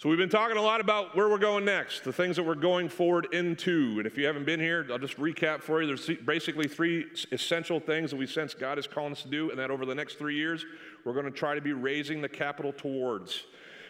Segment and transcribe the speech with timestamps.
[0.00, 2.54] So, we've been talking a lot about where we're going next, the things that we're
[2.54, 3.94] going forward into.
[3.96, 5.88] And if you haven't been here, I'll just recap for you.
[5.88, 9.58] There's basically three essential things that we sense God is calling us to do, and
[9.58, 10.64] that over the next three years,
[11.04, 13.42] we're going to try to be raising the capital towards.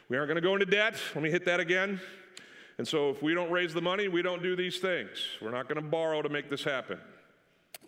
[0.08, 0.94] We aren't going to go into debt.
[1.14, 2.00] Let me hit that again.
[2.78, 5.10] And so, if we don't raise the money, we don't do these things.
[5.42, 6.98] We're not going to borrow to make this happen.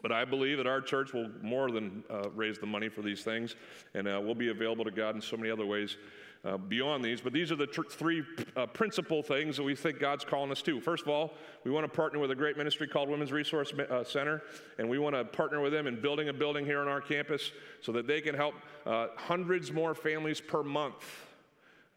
[0.03, 3.23] But I believe that our church will more than uh, raise the money for these
[3.23, 3.57] things,
[3.95, 5.97] and uh, we'll be available to God in so many other ways
[6.45, 8.23] uh, beyond these, but these are the tr- three
[8.57, 10.81] uh, principal things that we think God's calling us to.
[10.81, 14.05] First of all, we want to partner with a great ministry called Women's Resource uh,
[14.05, 14.43] Center,
[14.79, 17.53] and we want to partner with them in building a building here on our campus
[17.83, 18.55] so that they can help
[18.87, 20.95] uh, hundreds more families per month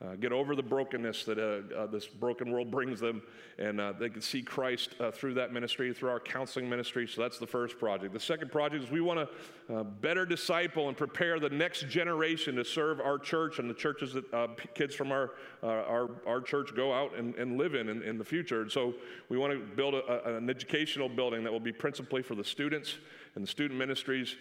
[0.04, 3.22] uh, get over the brokenness that uh, uh, this broken world brings them,
[3.58, 7.08] and uh, they can see Christ uh, through that ministry, through our counseling ministry.
[7.08, 8.14] So that's the first project.
[8.14, 9.28] The second project is we want
[9.70, 13.74] to uh, better disciple and prepare the next generation to serve our church and the
[13.74, 15.32] churches that kids from our,
[15.64, 18.62] our, our church go out and, and live in, in, in the future.
[18.62, 18.94] And so
[19.30, 22.98] we want to build a, an educational building that will be principally for the students
[23.36, 24.36] and the student ministries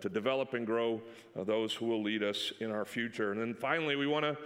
[0.00, 1.00] to develop and grow
[1.34, 3.32] those who will lead us in our future.
[3.32, 4.36] And then finally, we want to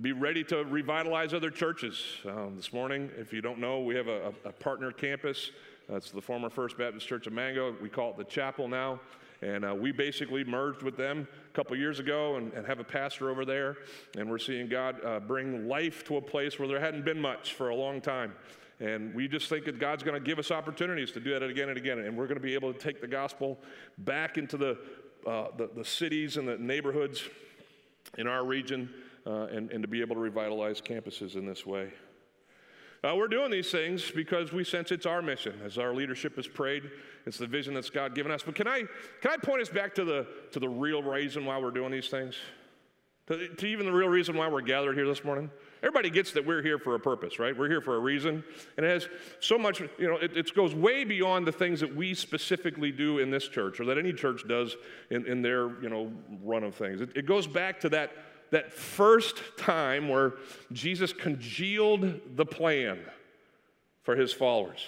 [0.00, 2.04] be ready to revitalize other churches.
[2.26, 5.52] Um, this morning, if you don't know, we have a, a partner campus.
[5.88, 7.76] That's the former First Baptist Church of Mango.
[7.80, 9.00] We call it the chapel now.
[9.40, 12.84] And uh, we basically merged with them a couple years ago and, and, have a
[12.84, 13.76] pastor over there.
[14.16, 17.52] And we're seeing God uh, bring life to a place where there hadn't been much
[17.52, 18.32] for a long time.
[18.80, 21.68] And we just think that God's going to give us opportunities to do that again
[21.68, 21.98] and again.
[22.00, 23.58] And we're going to be able to take the gospel
[23.98, 24.78] back into the,
[25.26, 27.22] uh, the, the cities and the neighborhoods
[28.18, 28.88] in our region
[29.26, 31.92] uh, and, and to be able to revitalize campuses in this way.
[33.04, 35.60] Uh, we're doing these things because we sense it's our mission.
[35.62, 36.84] As our leadership has prayed,
[37.26, 38.42] it's the vision that's God given us.
[38.42, 38.84] But can I,
[39.20, 42.08] can I point us back to the, to the real reason why we're doing these
[42.08, 42.34] things?
[43.26, 45.50] To, to even the real reason why we're gathered here this morning?
[45.82, 47.54] Everybody gets that we're here for a purpose, right?
[47.54, 48.42] We're here for a reason.
[48.78, 49.08] And it has
[49.40, 53.18] so much, you know, it, it goes way beyond the things that we specifically do
[53.18, 54.76] in this church or that any church does
[55.10, 56.10] in, in their, you know,
[56.42, 57.02] run of things.
[57.02, 58.12] It, it goes back to that
[58.50, 60.34] that first time where
[60.72, 62.98] Jesus congealed the plan
[64.02, 64.84] for his followers.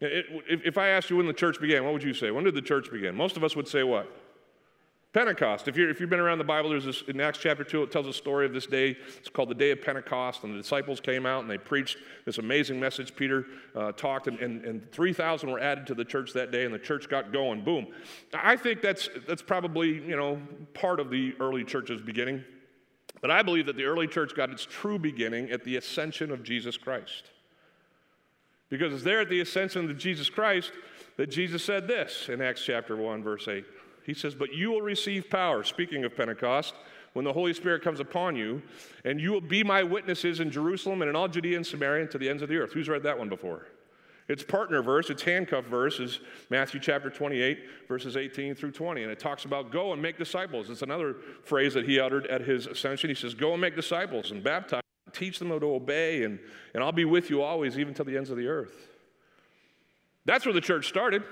[0.00, 2.30] if I asked you when the church began, what would you say?
[2.30, 3.14] When did the church begin?
[3.14, 4.10] Most of us would say what?
[5.12, 5.66] Pentecost.
[5.66, 8.06] If, you have been around the Bible, there's this, in Acts chapter 2, it tells
[8.06, 8.96] a story of this day.
[9.18, 12.38] It's called the day of Pentecost, and the disciples came out and they preached this
[12.38, 13.16] amazing message.
[13.16, 16.72] Peter uh, talked, and, and, and 3,000 were added to the church that day, and
[16.72, 17.64] the church got going.
[17.64, 17.88] Boom.
[18.32, 20.40] I think that's, that's probably, you know,
[20.74, 22.44] part of the early church's beginning.
[23.20, 26.44] But I believe that the early church got its true beginning at the ascension of
[26.44, 27.30] Jesus Christ.
[28.68, 30.70] Because it's there at the ascension of Jesus Christ
[31.16, 33.64] that Jesus said this in Acts chapter 1, verse 8.
[34.04, 36.74] He says, But you will receive power, speaking of Pentecost,
[37.12, 38.62] when the Holy Spirit comes upon you,
[39.04, 42.10] and you will be my witnesses in Jerusalem and in all Judea and Samaria and
[42.12, 42.72] to the ends of the earth.
[42.72, 43.66] Who's read that one before?
[44.28, 49.02] Its partner verse, its handcuff verse is Matthew chapter 28, verses 18 through 20.
[49.02, 50.70] And it talks about go and make disciples.
[50.70, 53.10] It's another phrase that he uttered at his ascension.
[53.10, 54.82] He says, Go and make disciples and baptize,
[55.12, 56.38] teach them to obey, and,
[56.74, 58.88] and I'll be with you always, even to the ends of the earth.
[60.26, 61.24] That's where the church started.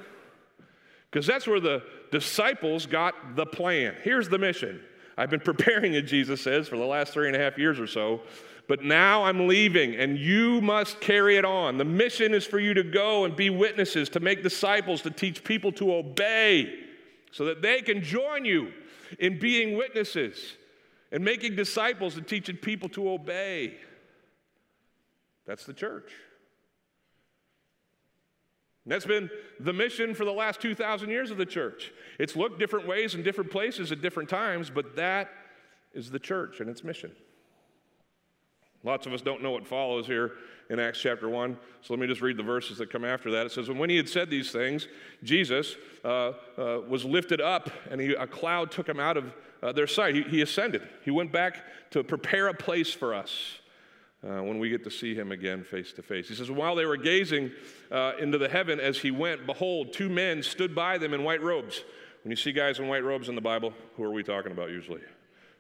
[1.09, 3.95] Because that's where the disciples got the plan.
[4.03, 4.81] Here's the mission.
[5.17, 7.87] I've been preparing it, Jesus says, for the last three and a half years or
[7.87, 8.23] so.
[8.69, 11.79] But now I'm leaving, and you must carry it on.
[11.79, 15.43] The mission is for you to go and be witnesses, to make disciples, to teach
[15.43, 16.75] people to obey,
[17.33, 18.73] so that they can join you
[19.19, 20.57] in being witnesses
[21.11, 23.77] and making disciples and teaching people to obey.
[25.47, 26.13] That's the church.
[28.89, 31.93] That's been the mission for the last 2,000 years of the church.
[32.19, 35.31] It's looked different ways in different places at different times, but that
[35.93, 37.13] is the church and its mission.
[38.85, 40.33] Lots of us don't know what follows here
[40.71, 43.47] in Acts chapter 1, so let me just read the verses that come after that.
[43.47, 44.87] It says, And when he had said these things,
[45.23, 49.73] Jesus uh, uh, was lifted up, and he, a cloud took him out of uh,
[49.73, 50.15] their sight.
[50.15, 50.83] He, he ascended.
[51.05, 53.59] He went back to prepare a place for us
[54.25, 56.29] uh, when we get to see him again face to face.
[56.29, 57.53] He says, While they were gazing
[57.91, 61.43] uh, into the heaven as he went, behold, two men stood by them in white
[61.43, 61.85] robes.
[62.25, 64.71] When you see guys in white robes in the Bible, who are we talking about
[64.71, 65.01] usually?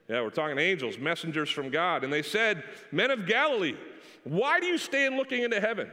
[0.08, 2.02] Yeah, we're talking angels, messengers from God.
[2.02, 3.76] And they said, Men of Galilee,
[4.24, 5.90] why do you stand looking into heaven?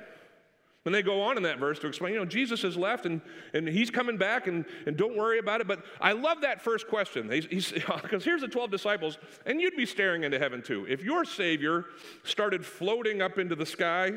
[0.85, 3.19] And they go on in that verse to explain, you know, Jesus has left and,
[3.53, 5.67] and he's coming back and, and don't worry about it.
[5.67, 9.17] But I love that first question because here's the 12 disciples,
[9.47, 10.85] and you'd be staring into heaven too.
[10.87, 11.85] If your Savior
[12.23, 14.13] started floating up into the sky,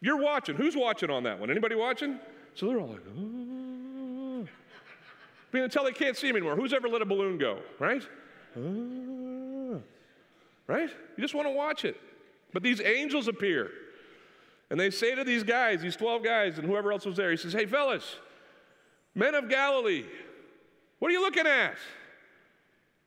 [0.00, 0.56] you're watching.
[0.56, 1.48] Who's watching on that one?
[1.48, 2.18] Anybody watching?
[2.54, 4.48] So they're all like, oh.
[5.54, 6.56] I until they can't see him anymore.
[6.56, 8.02] Who's ever let a balloon go, right?
[8.56, 9.80] Oh.
[10.66, 10.90] right?
[11.16, 11.96] You just want to watch it.
[12.52, 13.70] But these angels appear.
[14.70, 17.36] And they say to these guys, these 12 guys, and whoever else was there, he
[17.36, 18.16] says, Hey, fellas,
[19.14, 20.04] men of Galilee,
[20.98, 21.76] what are you looking at?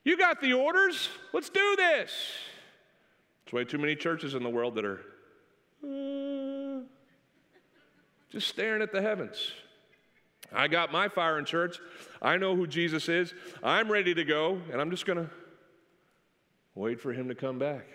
[0.03, 1.09] You got the orders.
[1.33, 2.11] Let's do this.
[3.45, 5.01] There's way too many churches in the world that are
[5.83, 6.81] uh,
[8.31, 9.51] just staring at the heavens.
[10.53, 11.77] I got my fire in church.
[12.21, 13.33] I know who Jesus is.
[13.63, 15.29] I'm ready to go, and I'm just going to
[16.75, 17.85] wait for him to come back.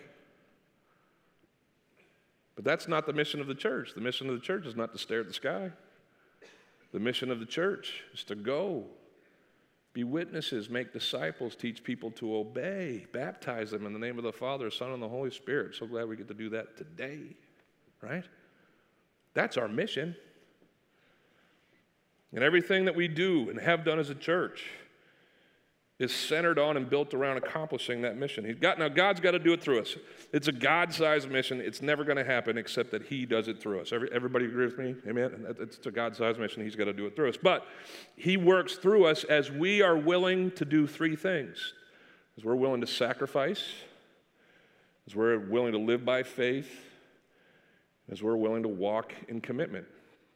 [2.57, 3.93] But that's not the mission of the church.
[3.93, 5.71] The mission of the church is not to stare at the sky.
[6.91, 8.85] The mission of the church is to go,
[9.93, 14.33] be witnesses, make disciples, teach people to obey, baptize them in the name of the
[14.33, 15.75] Father, Son, and the Holy Spirit.
[15.75, 17.19] So glad we get to do that today,
[18.01, 18.25] right?
[19.35, 20.15] That's our mission.
[22.33, 24.65] And everything that we do and have done as a church
[25.99, 28.45] is centered on and built around accomplishing that mission.
[28.45, 29.95] He's got, now, God's got to do it through us.
[30.31, 31.59] It's a God sized mission.
[31.59, 33.91] It's never going to happen except that He does it through us.
[33.91, 34.95] Every, everybody agree with me?
[35.07, 35.45] Amen?
[35.59, 36.63] It's a God sized mission.
[36.63, 37.37] He's got to do it through us.
[37.41, 37.65] But
[38.15, 41.73] He works through us as we are willing to do three things
[42.37, 43.73] as we're willing to sacrifice,
[45.07, 46.69] as we're willing to live by faith,
[48.09, 49.85] as we're willing to walk in commitment.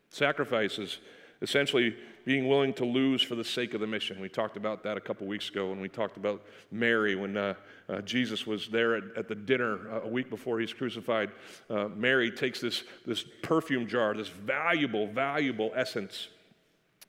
[0.10, 0.98] Sacrifices
[1.42, 4.20] essentially being willing to lose for the sake of the mission.
[4.20, 7.56] We talked about that a couple weeks ago when we talked about Mary when uh,
[7.90, 11.32] uh, Jesus was there at, at the dinner uh, a week before he's crucified.
[11.70, 16.28] Uh, Mary takes this, this perfume jar, this valuable, valuable essence,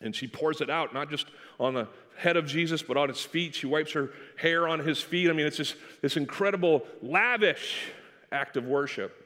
[0.01, 1.27] and she pours it out, not just
[1.61, 1.87] on the
[2.17, 3.55] head of Jesus, but on his feet.
[3.55, 5.29] She wipes her hair on his feet.
[5.29, 7.89] I mean, it's just this incredible, lavish
[8.33, 9.22] act of worship.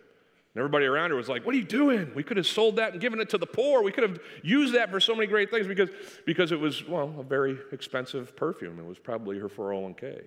[0.57, 2.11] And everybody around her was like, What are you doing?
[2.15, 3.83] We could have sold that and given it to the poor.
[3.83, 5.91] We could have used that for so many great things because,
[6.25, 8.79] because it was, well, a very expensive perfume.
[8.79, 10.23] It was probably her 401k.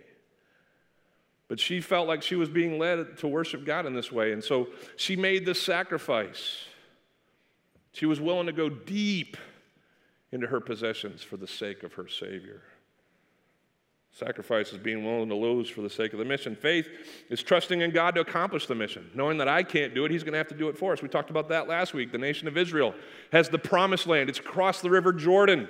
[1.48, 4.32] But she felt like she was being led to worship God in this way.
[4.32, 4.68] And so
[4.98, 6.66] she made this sacrifice.
[7.94, 9.36] She was willing to go deep
[10.32, 12.62] into her possessions for the sake of her Savior.
[14.12, 16.56] Sacrifice is being willing to lose for the sake of the mission.
[16.56, 16.90] Faith
[17.30, 20.24] is trusting in God to accomplish the mission, knowing that I can't do it, He's
[20.24, 21.02] going to have to do it for us.
[21.02, 22.12] We talked about that last week.
[22.12, 22.96] The nation of Israel
[23.32, 25.68] has the promised land, it's across the river Jordan.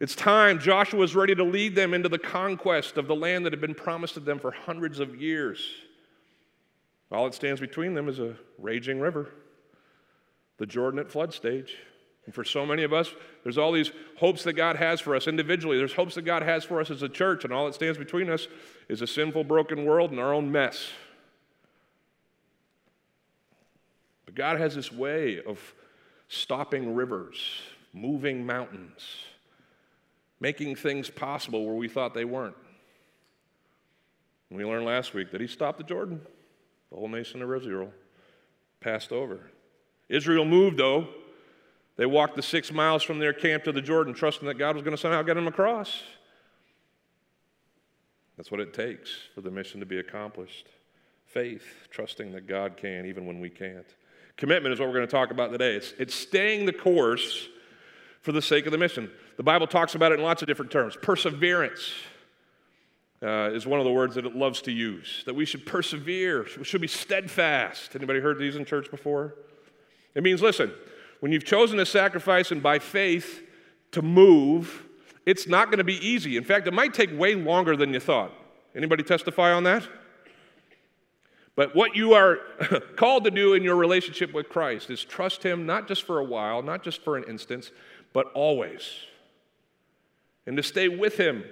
[0.00, 0.58] It's time.
[0.58, 3.74] Joshua is ready to lead them into the conquest of the land that had been
[3.74, 5.62] promised to them for hundreds of years.
[7.12, 9.30] All that stands between them is a raging river,
[10.56, 11.76] the Jordan at flood stage.
[12.26, 13.12] And for so many of us,
[13.42, 15.78] there's all these hopes that God has for us individually.
[15.78, 18.28] There's hopes that God has for us as a church, and all that stands between
[18.30, 18.46] us
[18.88, 20.90] is a sinful, broken world and our own mess.
[24.26, 25.58] But God has this way of
[26.28, 27.62] stopping rivers,
[27.92, 29.02] moving mountains,
[30.38, 32.56] making things possible where we thought they weren't.
[34.50, 36.20] We learned last week that He stopped the Jordan.
[36.90, 37.92] The whole nation of Israel
[38.80, 39.50] passed over.
[40.08, 41.08] Israel moved, though,
[42.00, 44.82] they walked the six miles from their camp to the Jordan, trusting that God was
[44.82, 46.02] going to somehow get them across.
[48.38, 50.66] That's what it takes for the mission to be accomplished.
[51.26, 53.84] Faith, trusting that God can even when we can't.
[54.38, 55.74] Commitment is what we're going to talk about today.
[55.74, 57.48] It's, it's staying the course
[58.22, 59.10] for the sake of the mission.
[59.36, 60.96] The Bible talks about it in lots of different terms.
[61.02, 61.92] Perseverance
[63.22, 65.22] uh, is one of the words that it loves to use.
[65.26, 67.94] That we should persevere, we should be steadfast.
[67.94, 69.34] Anybody heard these in church before?
[70.14, 70.72] It means, listen,
[71.20, 73.42] when you've chosen to sacrifice and by faith
[73.92, 74.86] to move,
[75.26, 76.36] it's not going to be easy.
[76.36, 78.32] In fact, it might take way longer than you thought.
[78.74, 79.86] Anybody testify on that?
[81.56, 82.38] But what you are
[82.96, 86.24] called to do in your relationship with Christ is trust Him not just for a
[86.24, 87.70] while, not just for an instance,
[88.12, 88.90] but always.
[90.46, 91.44] And to stay with Him,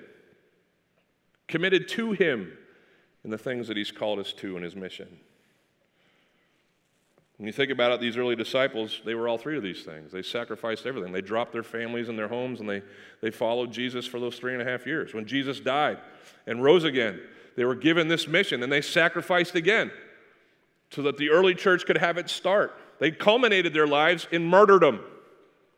[1.46, 2.56] committed to Him
[3.22, 5.08] in the things that He's called us to in His mission.
[7.38, 10.11] When you think about it, these early disciples, they were all three of these things.
[10.11, 11.12] They sacrificed everything.
[11.12, 12.83] They dropped their families and their homes and they,
[13.21, 15.14] they followed Jesus for those three and a half years.
[15.14, 15.99] When Jesus died
[16.49, 17.21] and rose again,
[17.57, 19.92] they were given this mission and they sacrificed again
[20.90, 22.76] so that the early church could have its start.
[22.99, 25.00] They culminated their lives in martyrdom.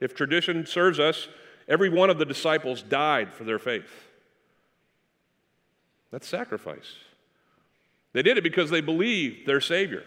[0.00, 1.28] If tradition serves us,
[1.68, 4.08] every one of the disciples died for their faith.
[6.10, 6.94] That's sacrifice.
[8.14, 10.04] They did it because they believed their Savior.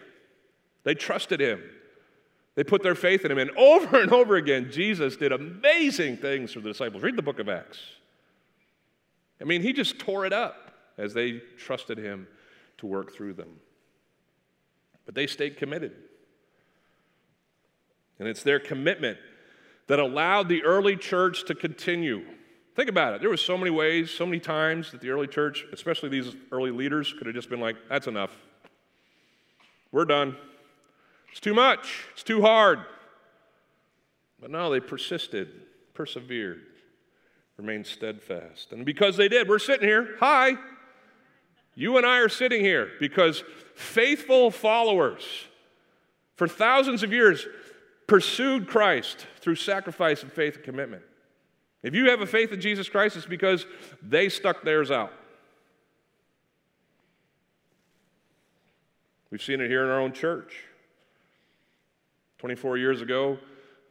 [0.83, 1.61] They trusted him.
[2.55, 3.37] They put their faith in him.
[3.37, 7.01] And over and over again, Jesus did amazing things for the disciples.
[7.01, 7.79] Read the book of Acts.
[9.41, 12.27] I mean, he just tore it up as they trusted him
[12.77, 13.59] to work through them.
[15.05, 15.93] But they stayed committed.
[18.19, 19.17] And it's their commitment
[19.87, 22.23] that allowed the early church to continue.
[22.75, 23.21] Think about it.
[23.21, 26.71] There were so many ways, so many times that the early church, especially these early
[26.71, 28.31] leaders, could have just been like, that's enough.
[29.91, 30.37] we're done.
[31.33, 32.81] It's too much, it's too hard.
[34.39, 35.49] But no, they persisted,
[35.95, 36.61] persevered,
[37.57, 38.71] remained steadfast.
[38.71, 40.15] And because they did, we're sitting here.
[40.19, 40.53] Hi.
[41.73, 45.23] You and I are sitting here because faithful followers
[46.35, 47.47] for thousands of years
[48.05, 51.01] pursued Christ through sacrifice and faith and commitment.
[51.81, 53.65] If you have a faith in Jesus Christ, it's because
[54.03, 55.13] they stuck theirs out.
[59.31, 60.53] We've seen it here in our own church.
[62.43, 63.37] 24 years ago,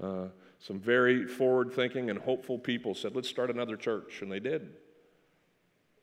[0.02, 0.26] uh,
[0.58, 4.20] some very forward thinking and hopeful people said, let's start another church.
[4.20, 4.68] And they did.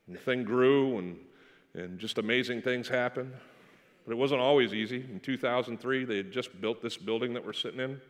[0.07, 1.17] And the thing grew, and,
[1.75, 3.33] and just amazing things happened.
[4.03, 4.95] But it wasn't always easy.
[5.11, 8.01] In 2003, they had just built this building that we're sitting in.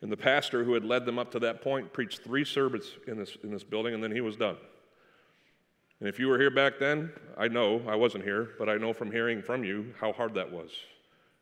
[0.00, 3.18] And the pastor who had led them up to that point preached three sermons in
[3.18, 4.56] this, in this building, and then he was done.
[6.00, 8.94] And if you were here back then, I know, I wasn't here, but I know
[8.94, 10.70] from hearing from you how hard that was,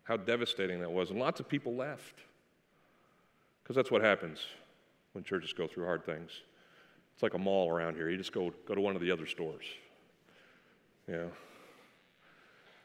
[0.05, 1.11] how devastating that was.
[1.11, 2.21] And lots of people left.
[3.63, 4.41] Because that's what happens
[5.13, 6.31] when churches go through hard things.
[7.15, 8.11] It's like a mall around here.
[8.11, 9.65] You just go, go to one of the other stores.
[11.09, 11.25] Yeah.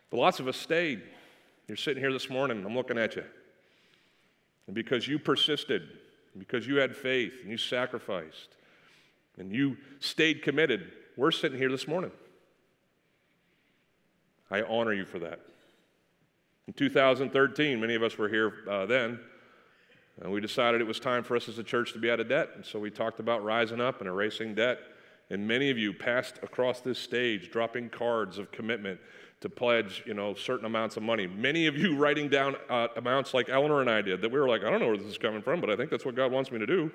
[0.10, 1.02] But lots of us stayed.
[1.68, 3.24] You're sitting here this morning, I'm looking at you.
[4.68, 5.84] And because you persisted,
[6.38, 8.56] because you had faith and you sacrificed,
[9.38, 12.12] and you stayed committed, we're sitting here this morning.
[14.52, 15.40] I honor you for that.
[16.70, 19.20] In 2013, many of us were here uh, then,
[20.22, 22.30] and we decided it was time for us as a church to be out of
[22.30, 22.50] debt.
[22.54, 24.78] And so we talked about rising up and erasing debt.
[25.32, 29.00] And many of you passed across this stage, dropping cards of commitment
[29.42, 31.26] to pledge, you know, certain amounts of money.
[31.26, 34.48] Many of you writing down uh, amounts like Eleanor and I did that we were
[34.48, 36.32] like, I don't know where this is coming from, but I think that's what God
[36.32, 36.92] wants me to do.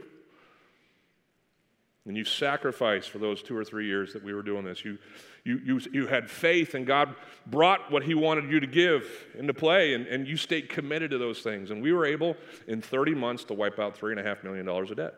[2.07, 4.85] And you sacrificed for those two or three years that we were doing this.
[4.85, 4.99] You,
[5.45, 7.15] you, you, you had faith, and God
[7.47, 9.07] brought what He wanted you to give
[9.39, 11.71] into play, and, and you stayed committed to those things.
[11.71, 15.15] And we were able, in 30 months, to wipe out $3.5 million of debt.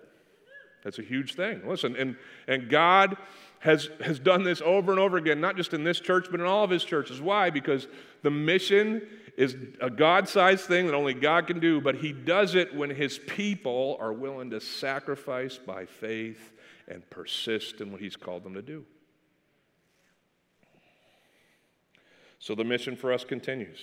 [0.84, 1.62] That's a huge thing.
[1.66, 2.16] Listen, and,
[2.46, 3.16] and God
[3.58, 6.46] has, has done this over and over again, not just in this church, but in
[6.46, 7.20] all of His churches.
[7.20, 7.50] Why?
[7.50, 7.88] Because
[8.22, 9.02] the mission
[9.36, 12.90] is a God sized thing that only God can do, but He does it when
[12.90, 16.52] His people are willing to sacrifice by faith
[16.88, 18.84] and persist in what He's called them to do.
[22.38, 23.78] So the mission for us continues.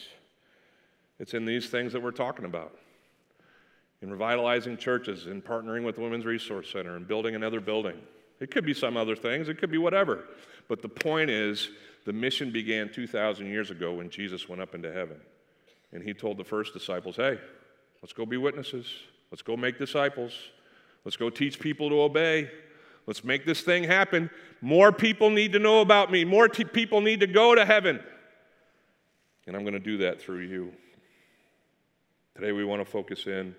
[1.19, 2.77] It's in these things that we're talking about
[4.03, 7.98] in revitalizing churches, in partnering with the Women's Resource Center, and building another building.
[8.41, 10.25] It could be some other things, it could be whatever.
[10.67, 11.69] But the point is,
[12.05, 15.15] the mission began 2,000 years ago when Jesus went up into heaven.
[15.93, 17.39] And he told the first disciples, hey,
[18.01, 18.88] let's go be witnesses.
[19.31, 20.33] Let's go make disciples.
[21.05, 22.51] Let's go teach people to obey.
[23.05, 24.29] Let's make this thing happen.
[24.62, 26.24] More people need to know about me.
[26.24, 28.01] More t- people need to go to heaven.
[29.45, 30.74] And I'm going to do that through you.
[32.36, 33.55] Today, we want to focus in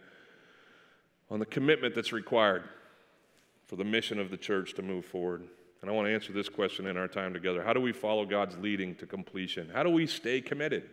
[1.30, 2.64] on the commitment that's required
[3.66, 5.46] for the mission of the church to move forward.
[5.80, 8.24] And I want to answer this question in our time together How do we follow
[8.24, 9.70] God's leading to completion?
[9.72, 10.88] How do we stay committed?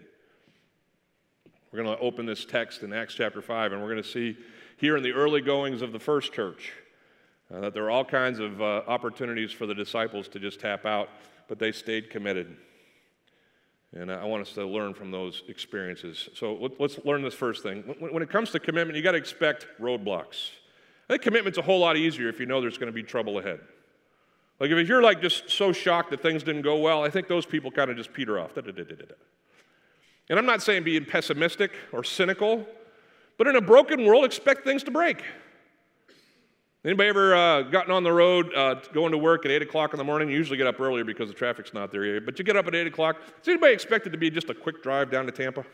[1.72, 4.38] We're going to open this text in Acts chapter 5, and we're going to see
[4.76, 6.74] here in the early goings of the first church
[7.54, 10.86] uh, that there are all kinds of uh, opportunities for the disciples to just tap
[10.86, 11.10] out,
[11.48, 12.56] but they stayed committed.
[13.94, 16.30] And I want us to learn from those experiences.
[16.34, 17.84] So let, us learn this first thing.
[18.00, 20.52] When, it comes to commitment, you got to expect roadblocks.
[21.10, 23.40] I think commitment's a whole lot easier if you know there's going to be trouble
[23.40, 23.60] ahead.
[24.62, 27.46] Like if you're like just so shocked that things didn't go well, I think those
[27.46, 28.52] people kind of just peter off.
[28.56, 32.66] And I'm not saying being pessimistic or cynical,
[33.38, 35.22] but in a broken world, expect things to break.
[36.84, 40.00] Anybody ever uh, gotten on the road uh, going to work at 8 o'clock in
[40.00, 40.30] the morning?
[40.30, 42.26] You usually get up earlier because the traffic's not there yet.
[42.26, 43.18] But you get up at 8 o'clock.
[43.20, 45.62] Does anybody expect it to be just a quick drive down to Tampa?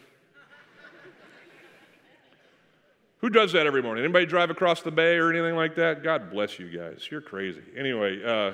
[3.20, 4.04] Who does that every morning?
[4.04, 6.04] Anybody drive across the bay or anything like that?
[6.04, 7.08] God bless you guys.
[7.10, 7.64] You're crazy.
[7.78, 8.52] Anyway, uh,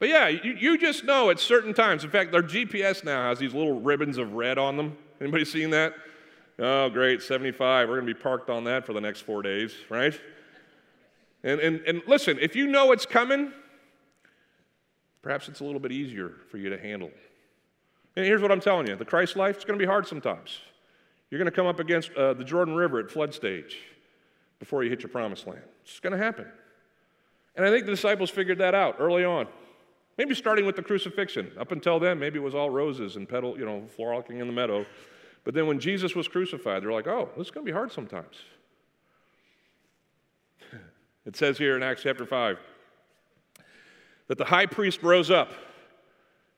[0.00, 2.02] but yeah, you, you just know at certain times.
[2.02, 4.98] In fact, our GPS now has these little ribbons of red on them.
[5.20, 5.94] Anybody seen that?
[6.58, 7.88] Oh, great, 75.
[7.88, 10.18] We're going to be parked on that for the next four days, right?
[11.42, 13.52] And, and, and listen, if you know it's coming,
[15.22, 17.10] perhaps it's a little bit easier for you to handle.
[18.16, 20.58] And here's what I'm telling you the Christ life is going to be hard sometimes.
[21.30, 23.78] You're going to come up against uh, the Jordan River at flood stage
[24.58, 25.62] before you hit your promised land.
[25.82, 26.46] It's going to happen.
[27.54, 29.46] And I think the disciples figured that out early on.
[30.18, 31.52] Maybe starting with the crucifixion.
[31.58, 34.52] Up until then, maybe it was all roses and petal, you know, frolicking in the
[34.52, 34.84] meadow.
[35.44, 37.90] But then when Jesus was crucified, they're like, oh, this is going to be hard
[37.92, 38.36] sometimes.
[41.26, 42.58] It says here in Acts chapter 5
[44.28, 45.52] that the high priest rose up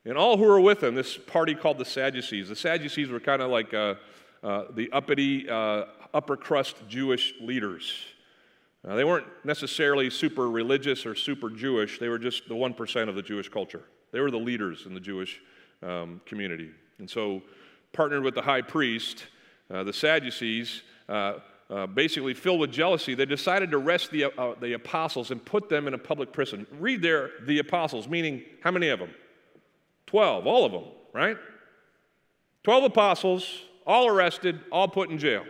[0.05, 2.49] And all who were with him, this party called the Sadducees.
[2.49, 3.95] The Sadducees were kind of like uh,
[4.43, 8.05] uh, the uppity, uh, upper crust Jewish leaders.
[8.87, 13.15] Uh, they weren't necessarily super religious or super Jewish, they were just the 1% of
[13.15, 13.83] the Jewish culture.
[14.11, 15.41] They were the leaders in the Jewish
[15.83, 16.71] um, community.
[16.99, 17.43] And so,
[17.93, 19.27] partnered with the high priest,
[19.71, 20.83] uh, the Sadducees,
[21.73, 25.71] uh, basically filled with jealousy, they decided to arrest the, uh, the apostles and put
[25.71, 26.67] them in a public prison.
[26.79, 29.11] Read there, the apostles, meaning how many of them?
[30.07, 31.39] 12, all of them, right?
[32.65, 35.45] 12 apostles, all arrested, all put in jail.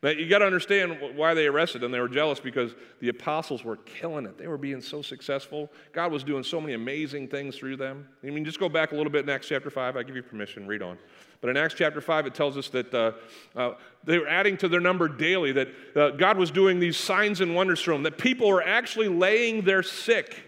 [0.00, 1.90] Now, you got to understand why they arrested them.
[1.90, 4.38] They were jealous because the apostles were killing it.
[4.38, 5.72] They were being so successful.
[5.92, 8.08] God was doing so many amazing things through them.
[8.22, 9.96] I mean, just go back a little bit in Acts chapter 5.
[9.96, 10.98] I give you permission, read on.
[11.40, 13.12] But in Acts chapter 5, it tells us that uh,
[13.56, 13.74] uh,
[14.04, 17.56] they were adding to their number daily, that uh, God was doing these signs and
[17.56, 20.44] wonders for them, that people were actually laying their sick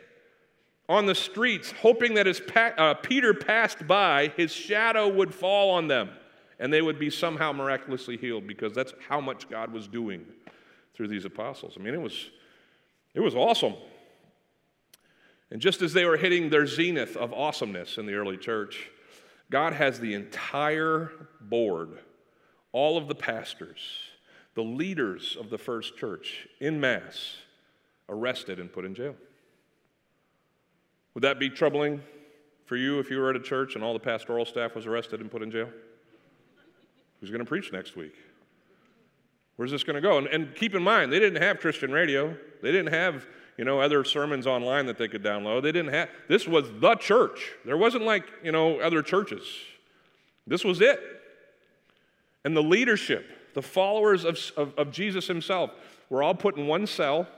[0.88, 5.71] on the streets, hoping that as pa- uh, Peter passed by, his shadow would fall
[5.71, 6.11] on them
[6.61, 10.26] and they would be somehow miraculously healed because that's how much God was doing
[10.95, 11.75] through these apostles.
[11.76, 12.31] I mean, it was,
[13.14, 13.75] it was awesome.
[15.50, 18.90] And just as they were hitting their zenith of awesomeness in the early church,
[19.50, 21.99] God has the entire board,
[22.73, 23.81] all of the pastors,
[24.55, 27.38] the leaders of the first church in mass,
[28.11, 29.17] arrested and put in jail.
[31.14, 32.02] Would that be troubling
[32.67, 35.21] for you if you were at a church and all the pastoral staff was arrested
[35.21, 35.71] and put in jail?
[37.21, 38.15] Who's going to preach next week?
[39.57, 40.19] Where's this going to go?
[40.19, 42.35] And, and, keep in mind, they didn't have Christian radio.
[42.62, 43.27] They didn't have,
[43.59, 45.62] you know, other sermons online that they could download.
[45.62, 47.53] They didn't have, this was the church.
[47.67, 49.43] There wasn't like, you know, other churches.
[50.47, 50.99] This was it.
[52.45, 55.73] And the leadership, the followers of, of, of Jesus himself,
[56.09, 57.29] were all put in one cell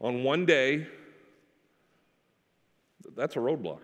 [0.00, 0.86] on one day
[3.16, 3.80] that's a roadblock.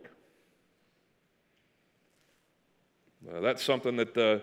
[3.31, 4.39] Uh, that's something that uh,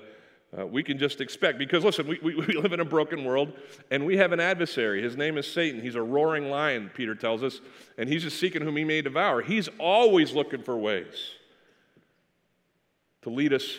[0.57, 3.53] uh, we can just expect because, listen, we, we, we, live in a broken world
[3.91, 5.01] and we have an adversary.
[5.01, 5.81] His name is Satan.
[5.81, 7.61] He's a roaring lion, Peter tells us,
[7.97, 9.41] and he's just seeking whom he may devour.
[9.41, 11.31] He's always looking for ways
[13.21, 13.77] to lead us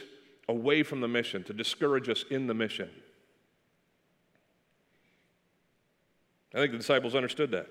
[0.48, 2.88] away from the mission, to discourage us in the mission.
[6.54, 7.66] I think the disciples understood that.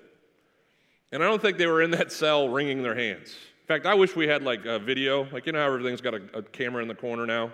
[1.10, 3.34] And I don't think they were in that cell wringing their hands.
[3.62, 5.28] In fact, I wish we had like a video.
[5.30, 7.50] Like, you know how everything's got a, a camera in the corner now?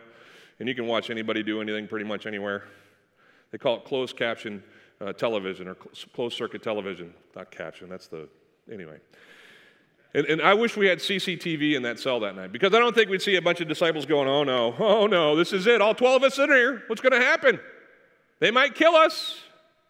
[0.60, 2.64] And you can watch anybody do anything pretty much anywhere.
[3.50, 4.62] They call it closed caption
[5.00, 7.12] uh, television or cl- closed circuit television.
[7.34, 8.28] Not caption, that's the,
[8.72, 8.98] anyway.
[10.14, 12.94] And, and, I wish we had CCTV in that cell that night because I don't
[12.94, 15.80] think we'd see a bunch of disciples going, oh no, oh no, this is it.
[15.80, 16.84] All 12 of us in here.
[16.86, 17.58] What's going to happen?
[18.38, 19.40] They might kill us.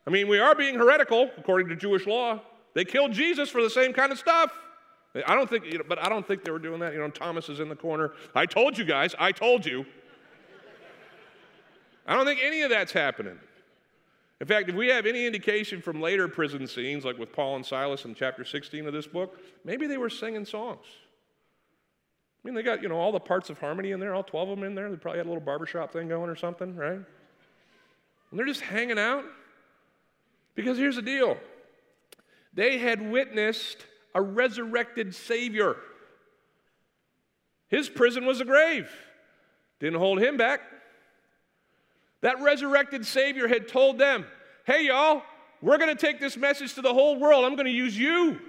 [0.07, 2.40] I mean, we are being heretical according to Jewish law.
[2.74, 4.50] They killed Jesus for the same kind of stuff.
[5.27, 6.92] I don't think, you know, but I don't think they were doing that.
[6.92, 8.12] You know, Thomas is in the corner.
[8.35, 9.87] I told you guys, I told you.
[12.07, 13.38] I don't think any of that's happening.
[14.40, 17.64] In fact, if we have any indication from later prison scenes, like with Paul and
[17.64, 20.85] Silas in chapter 16 of this book, maybe they were singing songs.
[22.45, 24.51] I mean, they got, you know, all the parts of harmony in there, all 12
[24.51, 24.90] of them in there.
[24.90, 26.93] They probably had a little barbershop thing going or something, right?
[26.93, 29.25] And they're just hanging out.
[30.55, 31.37] Because here's the deal
[32.53, 35.77] they had witnessed a resurrected Savior.
[37.69, 38.90] His prison was a grave,
[39.81, 40.61] didn't hold him back.
[42.25, 44.25] That resurrected Savior had told them,
[44.65, 45.23] hey, y'all,
[45.61, 47.45] we're going to take this message to the whole world.
[47.45, 48.41] I'm going to use you.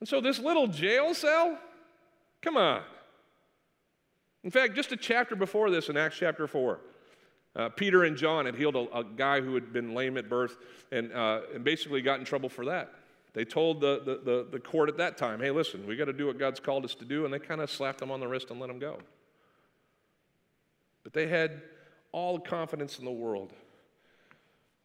[0.00, 1.58] And so, this little jail cell,
[2.40, 2.80] come on.
[4.42, 6.80] In fact, just a chapter before this in Acts chapter 4,
[7.56, 10.56] uh, Peter and John had healed a, a, guy who had been lame at birth
[10.90, 12.90] and, uh, and basically got in trouble for that.
[13.34, 16.14] They told the, the, the, the court at that time, hey, listen, we got to
[16.14, 18.26] do what God's called us to do, and they kind of slapped him on the
[18.26, 18.98] wrist and let him go.
[21.06, 21.62] But they had
[22.10, 23.52] all the confidence in the world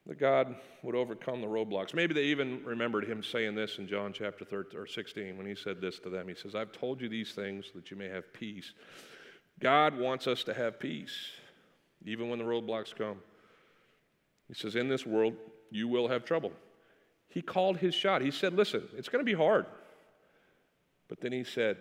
[0.06, 1.96] that God would overcome the roadblocks.
[1.96, 5.56] Maybe they even remembered him saying this in John chapter 13 or 16 when he
[5.56, 6.28] said this to them.
[6.28, 8.74] He says, I've told you these things that you may have peace.
[9.60, 11.32] God wants us to have peace
[12.06, 13.18] even when the roadblocks come.
[14.48, 15.34] He says, In this world,
[15.72, 16.52] you will have trouble.
[17.30, 18.22] He called his shot.
[18.22, 19.66] He said, Listen, it's going to be hard.
[21.10, 21.78] But then he said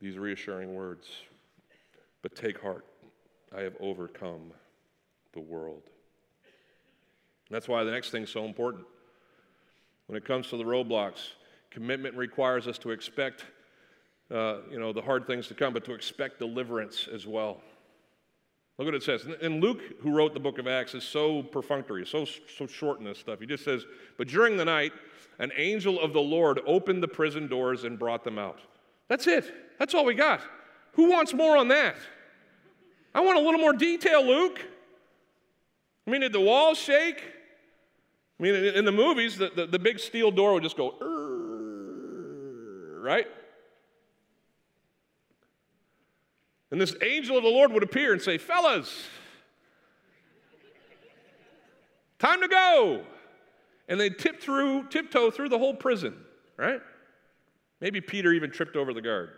[0.00, 1.06] these reassuring words
[2.22, 2.86] But take heart,
[3.56, 4.52] I have overcome
[5.32, 5.82] the world.
[7.48, 8.84] And that's why the next thing is so important.
[10.06, 11.30] When it comes to the roadblocks,
[11.70, 13.44] commitment requires us to expect,
[14.30, 17.60] uh, you know, the hard things to come, but to expect deliverance as well.
[18.76, 19.26] Look what it says.
[19.40, 23.06] And Luke, who wrote the book of Acts, is so perfunctory, so, so short in
[23.06, 23.40] this stuff.
[23.40, 23.86] He just says,
[24.18, 24.92] But during the night,
[25.38, 28.60] an angel of the Lord opened the prison doors and brought them out.
[29.08, 29.50] That's it.
[29.78, 30.42] That's all we got.
[30.92, 31.96] Who wants more on that?
[33.16, 34.60] I want a little more detail, Luke.
[36.06, 37.22] I mean, did the walls shake?
[38.38, 40.92] I mean, in the movies, the, the, the big steel door would just go,
[43.00, 43.26] right?
[46.70, 49.06] And this angel of the Lord would appear and say, Fellas,
[52.18, 53.02] time to go.
[53.88, 56.14] And they'd tip through, tiptoe through the whole prison,
[56.58, 56.82] right?
[57.80, 59.30] Maybe Peter even tripped over the guard.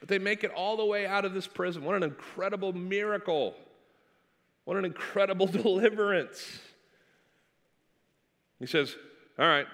[0.00, 1.84] But they make it all the way out of this prison.
[1.84, 3.54] What an incredible miracle!
[4.64, 6.60] What an incredible deliverance.
[8.58, 8.94] He says,
[9.38, 9.66] All right,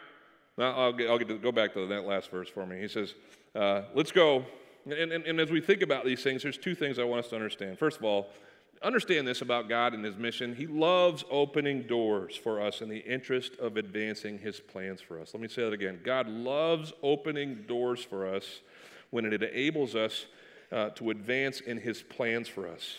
[0.56, 2.80] now I'll, get, I'll get to, go back to that last verse for me.
[2.80, 3.14] He says,
[3.54, 4.44] uh, Let's go.
[4.84, 7.30] And, and, and as we think about these things, there's two things I want us
[7.30, 7.78] to understand.
[7.78, 8.28] First of all,
[8.82, 10.54] understand this about God and His mission.
[10.54, 15.34] He loves opening doors for us in the interest of advancing His plans for us.
[15.34, 16.00] Let me say that again.
[16.04, 18.60] God loves opening doors for us
[19.11, 20.27] when it enables us
[20.73, 22.97] uh, to advance in His plans for us.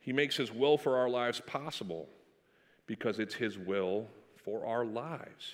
[0.00, 2.08] He makes His will for our lives possible
[2.86, 4.08] because it's His will
[4.44, 5.52] for our lives.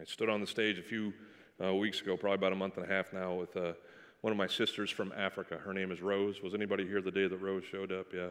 [0.00, 1.12] I stood on the stage a few
[1.62, 3.74] uh, weeks ago, probably about a month and a half now, with uh,
[4.22, 5.56] one of my sisters from Africa.
[5.56, 6.42] Her name is Rose.
[6.42, 8.06] Was anybody here the day that Rose showed up?
[8.12, 8.28] Yeah.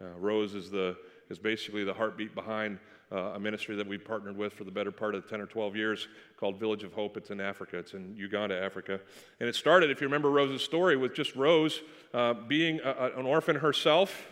[0.00, 0.96] Uh, Rose is the
[1.30, 2.78] is basically the heartbeat behind
[3.12, 5.76] uh, a ministry that we've partnered with for the better part of 10 or 12
[5.76, 7.16] years called Village of Hope.
[7.16, 9.00] It's in Africa, it's in Uganda, Africa.
[9.38, 11.80] And it started, if you remember Rose's story, with just Rose
[12.14, 14.26] uh, being a, an orphan herself,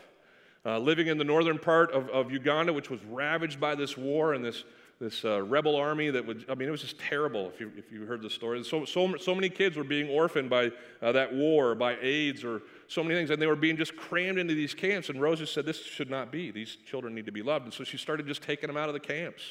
[0.65, 4.35] uh, living in the northern part of, of Uganda, which was ravaged by this war
[4.35, 4.65] and this
[5.01, 7.91] this uh, rebel army that would, I mean, it was just terrible if you, if
[7.91, 8.63] you heard the story.
[8.65, 12.61] So, so, so many kids were being orphaned by uh, that war, by AIDS, or
[12.87, 15.09] so many things, and they were being just crammed into these camps.
[15.09, 16.51] And Rosa said, This should not be.
[16.51, 17.65] These children need to be loved.
[17.65, 19.43] And so she started just taking them out of the camps.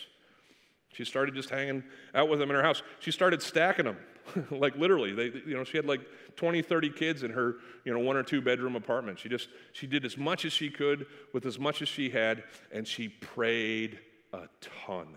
[0.94, 1.84] She started just hanging
[2.14, 2.84] out with them in her house.
[3.00, 3.98] She started stacking them,
[4.52, 5.14] like literally.
[5.14, 6.02] They, you know, she had like
[6.36, 9.18] 20, 30 kids in her, you know, one or two bedroom apartment.
[9.18, 12.44] She just, she did as much as she could with as much as she had,
[12.72, 14.00] and she prayed
[14.32, 14.48] a
[14.86, 15.16] ton.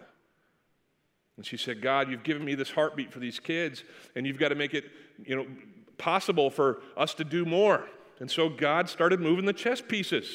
[1.37, 4.49] And she said, God, you've given me this heartbeat for these kids, and you've got
[4.49, 4.85] to make it,
[5.25, 5.47] you know,
[5.99, 7.87] possible for us to do more.
[8.21, 10.27] And so God started moving the chess pieces.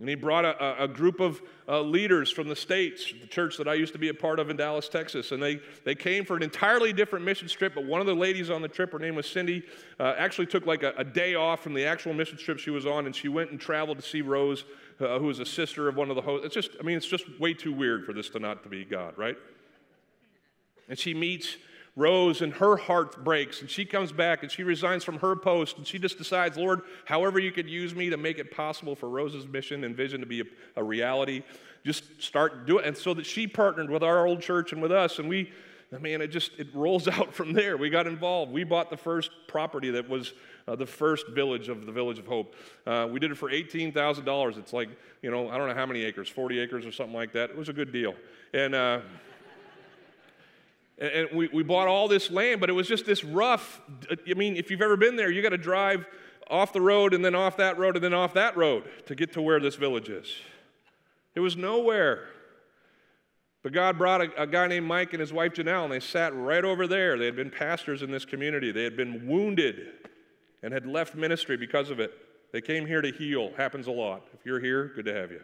[0.00, 3.68] And he brought a, a group of uh, leaders from the States, the church that
[3.68, 5.30] I used to be a part of in Dallas, Texas.
[5.30, 7.76] And they, they came for an entirely different mission trip.
[7.76, 9.62] But one of the ladies on the trip, her name was Cindy,
[10.00, 12.86] uh, actually took like a, a, day off from the actual mission trip she was
[12.86, 13.06] on.
[13.06, 14.64] And she went and traveled to see Rose,
[14.98, 16.46] uh, who was a sister of one of the hosts.
[16.46, 18.84] It's just, I mean, it's just way too weird for this to not to be
[18.84, 19.36] God, right?
[20.88, 21.56] And she meets
[21.96, 25.78] Rose and her heart breaks and she comes back and she resigns from her post
[25.78, 29.08] and she just decides, Lord, however you could use me to make it possible for
[29.08, 30.44] Rose's mission and vision to be a,
[30.76, 31.44] a reality,
[31.86, 32.88] just start doing it.
[32.88, 35.52] And so that she partnered with our old church and with us and we,
[35.94, 37.76] I mean, it just, it rolls out from there.
[37.76, 38.50] We got involved.
[38.50, 40.32] We bought the first property that was
[40.66, 42.56] uh, the first village of the Village of Hope.
[42.86, 44.58] Uh, we did it for $18,000.
[44.58, 44.88] It's like,
[45.22, 47.50] you know, I don't know how many acres, 40 acres or something like that.
[47.50, 48.14] It was a good deal.
[48.52, 49.00] And, uh,
[50.98, 53.80] and we, we bought all this land, but it was just this rough.
[54.10, 56.06] I mean, if you've ever been there, you got to drive
[56.48, 59.32] off the road and then off that road and then off that road to get
[59.32, 60.32] to where this village is.
[61.34, 62.28] It was nowhere.
[63.62, 66.34] But God brought a, a, guy named Mike and his wife Janelle, and they sat
[66.36, 67.18] right over there.
[67.18, 68.70] They had been pastors in this community.
[68.70, 69.86] They had been wounded
[70.62, 72.12] and had left ministry because of it.
[72.52, 73.52] They came here to heal.
[73.56, 74.22] Happens a lot.
[74.34, 75.40] If you're here, good to have you.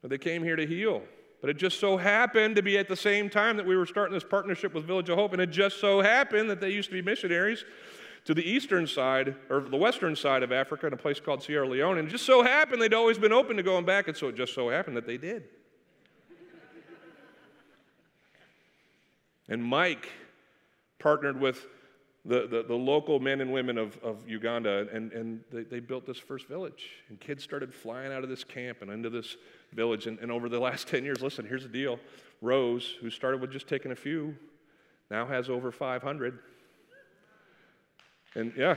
[0.00, 1.02] But they came here to heal.
[1.40, 4.12] But it just so happened to be at the same time that we were starting
[4.12, 6.94] this partnership with Village of Hope, and it just so happened that they used to
[6.94, 7.64] be missionaries
[8.26, 11.66] to the eastern side, or the western side of Africa in a place called Sierra
[11.66, 11.98] Leone.
[11.98, 14.36] And it just so happened they'd always been open to going back, and so it
[14.36, 15.44] just so happened that they did.
[19.48, 20.10] and Mike
[20.98, 21.66] partnered with
[22.26, 26.06] the, the, the, local men and women of, of Uganda, and, and they, they built
[26.06, 26.90] this first village.
[27.08, 29.38] And kids started flying out of this camp and into this
[29.72, 30.06] village.
[30.06, 31.98] And, and over the last 10 years, listen, here's the deal
[32.42, 34.34] Rose, who started with just taking a few,
[35.10, 36.38] now has over 500.
[38.34, 38.76] And yeah.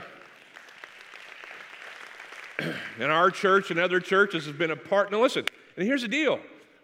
[2.98, 5.10] and our church and other churches has been a part.
[5.10, 6.40] Now, listen, and here's the deal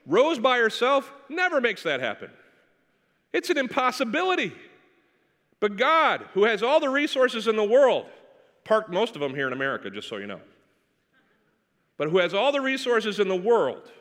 [0.06, 2.30] Rose by herself never makes that happen,
[3.32, 4.52] it's an impossibility.
[5.58, 8.06] But God, who has all the resources in the world,
[8.64, 10.40] parked most of them here in America, just so you know,
[11.98, 13.92] but who has all the resources in the world,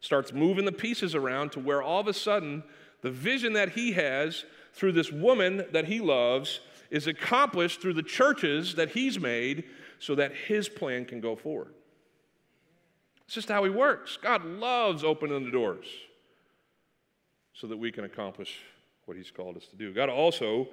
[0.00, 2.62] starts moving the pieces around to where all of a sudden
[3.02, 6.60] The vision that he has through this woman that he loves
[6.90, 9.64] is accomplished through the churches that he's made
[9.98, 11.74] so that his plan can go forward.
[13.24, 14.18] It's just how he works.
[14.20, 15.86] God loves opening the doors
[17.52, 18.58] so that we can accomplish
[19.04, 19.92] what he's called us to do.
[19.92, 20.68] God also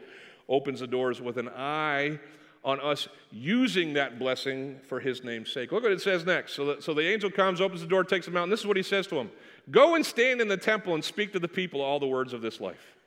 [0.50, 2.20] opens the doors with an eye
[2.68, 5.72] on us using that blessing for his name's sake.
[5.72, 6.54] Look what it says next.
[6.54, 8.68] So the, so the angel comes, opens the door, takes him out, and this is
[8.68, 9.32] what he says to him
[9.72, 12.42] Go and stand in the temple and speak to the people all the words of
[12.42, 12.98] this life.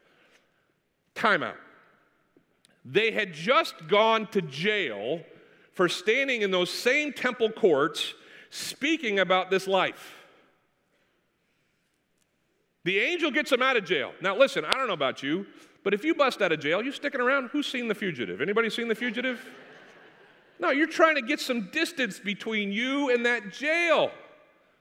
[1.14, 1.58] Time out.
[2.86, 5.20] They had just gone to jail
[5.74, 8.14] for standing in those same temple courts
[8.48, 10.16] speaking about this life.
[12.84, 14.12] The angel gets them out of jail.
[14.22, 15.44] Now, listen, I don't know about you,
[15.82, 17.50] but if you bust out of jail, you sticking around?
[17.52, 18.40] Who's seen The Fugitive?
[18.40, 19.44] Anybody seen The Fugitive?
[20.58, 24.10] No, you're trying to get some distance between you and that jail.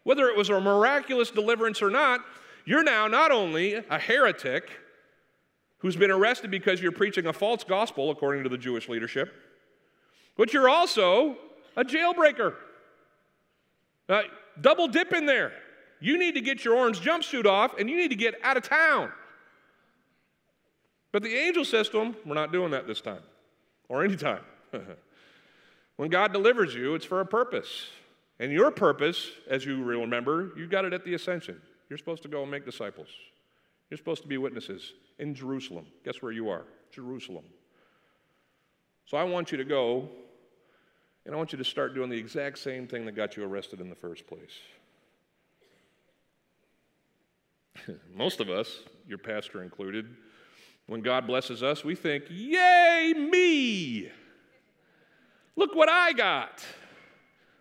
[0.03, 2.21] Whether it was a miraculous deliverance or not,
[2.65, 4.69] you're now not only a heretic
[5.77, 9.33] who's been arrested because you're preaching a false gospel, according to the Jewish leadership,
[10.35, 11.37] but you're also
[11.77, 12.55] a jailbreaker.
[14.09, 14.23] Uh,
[14.59, 15.53] double dip in there.
[16.01, 18.63] You need to get your orange jumpsuit off and you need to get out of
[18.63, 19.11] town.
[21.11, 23.23] But the angel says to him, We're not doing that this time
[23.87, 24.43] or any time.
[25.95, 27.87] when God delivers you, it's for a purpose.
[28.39, 31.59] And your purpose, as you remember, you got it at the ascension.
[31.89, 33.09] You're supposed to go and make disciples.
[33.89, 35.87] You're supposed to be witnesses in Jerusalem.
[36.05, 36.63] Guess where you are?
[36.91, 37.43] Jerusalem.
[39.05, 40.07] So I want you to go
[41.25, 43.81] and I want you to start doing the exact same thing that got you arrested
[43.81, 44.57] in the first place.
[48.15, 50.07] Most of us, your pastor included,
[50.89, 54.09] when God blesses us, we think, Yay, me!
[55.55, 56.65] Look what I got.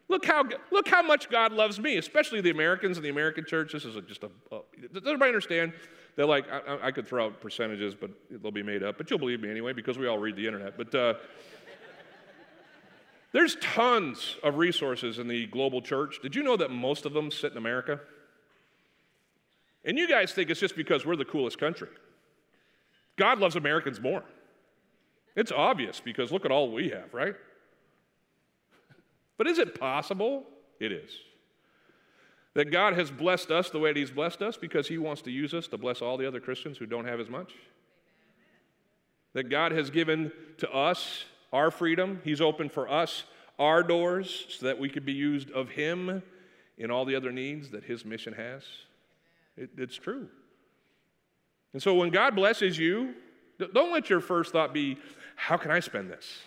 [0.08, 3.74] Look how, look how much God loves me, especially the Americans and the American church.
[3.74, 4.60] This is a, just a, a,
[4.94, 5.74] does everybody understand?
[6.16, 8.96] They're like, I, I, could throw out percentages, but they'll be made up.
[8.96, 10.78] But you'll believe me anyway because we all read the internet.
[10.78, 11.14] But uh,
[13.32, 16.20] there's tons of resources in the global church.
[16.22, 18.00] Did you know that most of them sit in America?
[19.84, 21.88] And you guys think it's just because we're the coolest country.
[23.18, 24.22] God loves Americans more.
[25.37, 27.35] It's obvious because look at all we have, right?
[29.37, 30.44] But is it possible?
[30.81, 31.11] It is.
[32.54, 35.31] That God has blessed us the way that He's blessed us because He wants to
[35.31, 37.52] use us to bless all the other Christians who don't have as much?
[39.35, 43.24] That God has given to us our freedom, He's opened for us
[43.59, 46.22] our doors so that we could be used of Him
[46.78, 48.64] in all the other needs that His mission has?
[49.57, 50.28] It, it's true.
[51.72, 53.14] And so when God blesses you,
[53.59, 54.98] don't let your first thought be,
[55.37, 56.40] how can I spend this?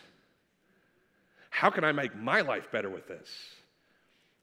[1.49, 3.29] How can I make my life better with this?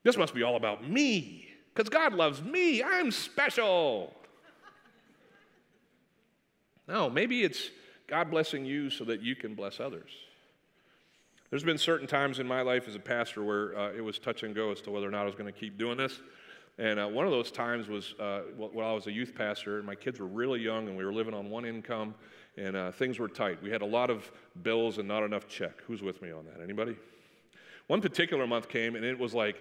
[0.04, 2.82] This must be all about me, because God loves me.
[2.82, 4.14] I'm special.
[6.86, 7.70] No, maybe it's
[8.06, 10.10] God blessing you so that you can bless others.
[11.50, 14.42] There's been certain times in my life as a pastor where uh, it was touch
[14.42, 16.20] and go as to whether or not I was going to keep doing this.
[16.78, 19.86] And uh, one of those times was uh, while I was a youth pastor, and
[19.86, 22.14] my kids were really young, and we were living on one income,
[22.56, 23.60] and uh, things were tight.
[23.62, 24.30] We had a lot of
[24.62, 25.82] bills and not enough check.
[25.86, 26.62] Who's with me on that?
[26.62, 26.96] Anybody?
[27.88, 29.60] One particular month came, and it was like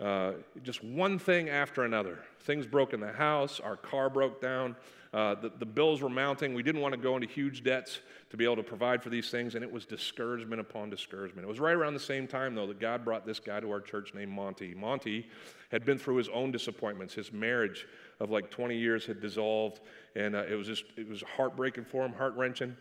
[0.00, 2.18] uh, just one thing after another.
[2.40, 4.76] Things broke in the house, our car broke down,
[5.14, 6.54] uh, the, the bills were mounting.
[6.54, 9.30] We didn't want to go into huge debts to be able to provide for these
[9.30, 11.46] things, and it was discouragement upon discouragement.
[11.46, 13.80] It was right around the same time, though, that God brought this guy to our
[13.80, 14.74] church named Monty.
[14.74, 15.28] Monty
[15.70, 17.14] had been through his own disappointments.
[17.14, 17.86] His marriage
[18.18, 19.82] of like 20 years had dissolved,
[20.16, 22.76] and uh, it was just, it was heartbreaking for him, heart wrenching.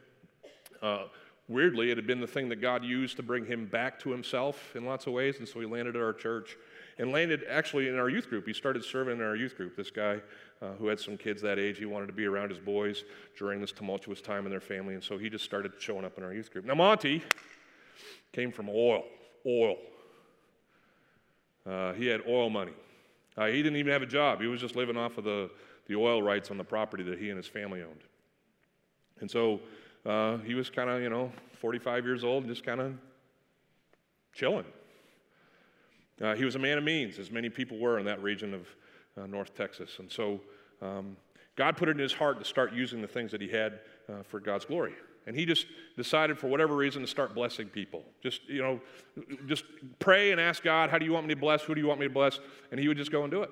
[0.81, 1.03] Uh,
[1.47, 4.75] weirdly, it had been the thing that God used to bring him back to himself
[4.75, 6.57] in lots of ways, and so he landed at our church
[6.97, 8.45] and landed actually in our youth group.
[8.45, 9.75] He started serving in our youth group.
[9.75, 10.19] This guy
[10.61, 13.03] uh, who had some kids that age, he wanted to be around his boys
[13.37, 16.23] during this tumultuous time in their family, and so he just started showing up in
[16.23, 16.65] our youth group.
[16.65, 17.21] Now, Monty
[18.31, 19.03] came from oil,
[19.45, 19.77] oil.
[21.65, 22.73] Uh, he had oil money.
[23.37, 24.41] Uh, he didn't even have a job.
[24.41, 25.49] He was just living off of the,
[25.87, 28.03] the oil rights on the property that he and his family owned.
[29.21, 29.61] And so
[30.05, 32.93] uh, he was kind of, you know, 45 years old, and just kind of
[34.33, 34.65] chilling.
[36.21, 38.67] Uh, he was a man of means, as many people were in that region of
[39.17, 39.97] uh, North Texas.
[39.99, 40.39] And so
[40.81, 41.17] um,
[41.55, 44.23] God put it in his heart to start using the things that he had uh,
[44.23, 44.93] for God's glory.
[45.25, 48.03] And he just decided, for whatever reason, to start blessing people.
[48.21, 48.81] Just, you know,
[49.47, 49.63] just
[49.99, 51.61] pray and ask God, how do you want me to bless?
[51.61, 52.39] Who do you want me to bless?
[52.71, 53.49] And he would just go and do it.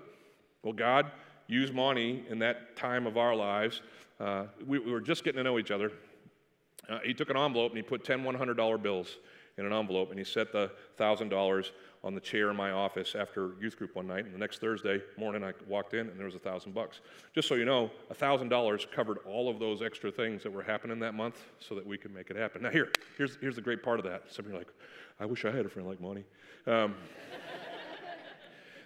[0.63, 1.11] Well, God
[1.47, 3.81] used Monty in that time of our lives.
[4.19, 5.91] Uh, we, we, were just getting to know each other.
[6.89, 9.17] Uh, he took an envelope and he put 10 $100 bills
[9.57, 11.71] in an envelope and he set the $1,000
[12.03, 14.25] on the chair in my office after youth group one night.
[14.25, 17.01] And the next Thursday morning, I walked in and there was a thousand bucks.
[17.35, 20.63] Just so you know, a thousand dollars covered all of those extra things that were
[20.63, 22.63] happening that month so that we could make it happen.
[22.63, 24.23] Now, here, here's, here's the great part of that.
[24.33, 24.73] Some of you are like,
[25.19, 26.25] I wish I had a friend like Monty.
[26.65, 26.95] Um,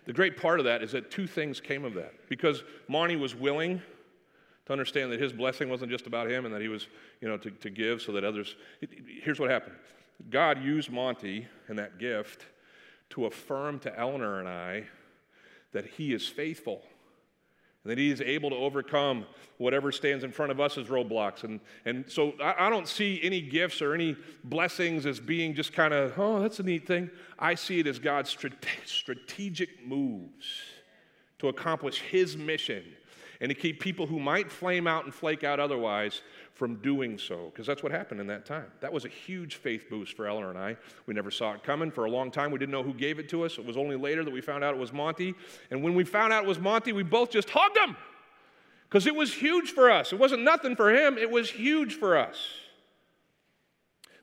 [0.06, 2.14] the great part of that is that two things came of that.
[2.28, 3.82] Because Monty was willing
[4.66, 6.88] to understand that his blessing wasn't just about him and that he was,
[7.22, 8.56] you know, to, to give so that others.
[9.24, 9.76] Here's what happened
[10.30, 12.46] God used Monty and that gift
[13.12, 14.86] to affirm to Eleanor and I
[15.72, 16.82] that he is faithful
[17.84, 19.26] and that he is able to overcome
[19.58, 21.44] whatever stands in front of us as roadblocks.
[21.44, 25.72] And, and so I, I don't see any gifts or any blessings as being just
[25.72, 27.12] kind of, oh, that's a neat thing.
[27.38, 28.54] I see it as God's strate-
[28.86, 30.46] strategic moves
[31.40, 32.84] to accomplish his mission
[33.40, 36.22] and to keep people who might flame out and flake out otherwise
[36.56, 38.66] from doing so, because that's what happened in that time.
[38.80, 40.78] That was a huge faith boost for Eleanor and I.
[41.06, 41.92] We never saw it coming.
[41.92, 43.58] For a long time, we didn't know who gave it to us.
[43.58, 45.36] It was only later that we found out it was Monty.
[45.70, 47.98] And when we found out it was Monty, we both just hugged him
[48.90, 50.14] because it was huge for us.
[50.14, 52.38] It wasn't nothing for him, it was huge for us.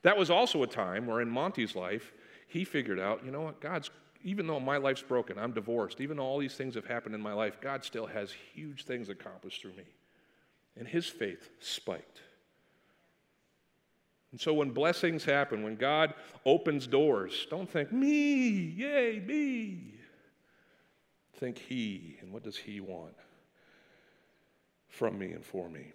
[0.01, 2.11] That was also a time where in Monty's life,
[2.47, 3.89] he figured out, you know what, God's
[4.23, 7.21] even though my life's broken, I'm divorced, even though all these things have happened in
[7.21, 9.83] my life, God still has huge things accomplished through me.
[10.77, 12.21] And his faith spiked.
[14.31, 19.93] And so when blessings happen, when God opens doors, don't think, me, yay, me.
[21.35, 23.13] Think he, and what does he want
[24.89, 25.91] from me and for me?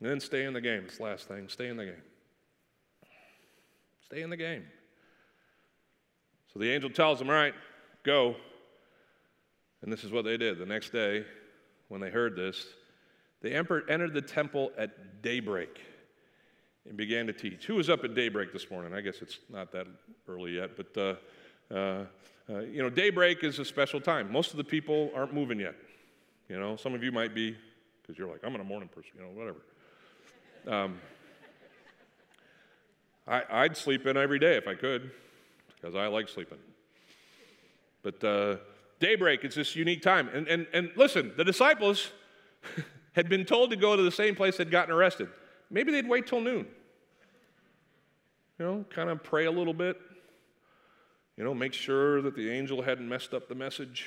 [0.00, 0.84] And then stay in the game.
[0.84, 2.02] This last thing stay in the game.
[4.04, 4.64] Stay in the game.
[6.52, 7.54] So the angel tells them, All right,
[8.02, 8.36] go.
[9.82, 10.58] And this is what they did.
[10.58, 11.24] The next day,
[11.88, 12.66] when they heard this,
[13.46, 15.80] they entered the temple at daybreak
[16.88, 17.66] and began to teach.
[17.66, 18.92] Who was up at daybreak this morning?
[18.92, 19.86] I guess it's not that
[20.28, 20.96] early yet, but
[21.70, 22.04] uh, uh,
[22.48, 24.32] uh, you know, daybreak is a special time.
[24.32, 25.76] Most of the people aren't moving yet.
[26.48, 27.56] You know, some of you might be
[28.02, 29.58] because you're like, I'm in a morning person, you know, whatever.
[30.66, 31.00] Um,
[33.28, 35.10] I, would sleep in every day if I could
[35.76, 36.58] because I like sleeping.
[38.02, 38.56] But uh,
[38.98, 40.28] daybreak is this unique time.
[40.32, 42.10] And, and, and listen, the disciples
[43.16, 45.28] had been told to go to the same place they'd gotten arrested.
[45.70, 46.66] Maybe they'd wait till noon.
[48.58, 49.98] You know, kind of pray a little bit.
[51.36, 54.06] You know, make sure that the angel hadn't messed up the message.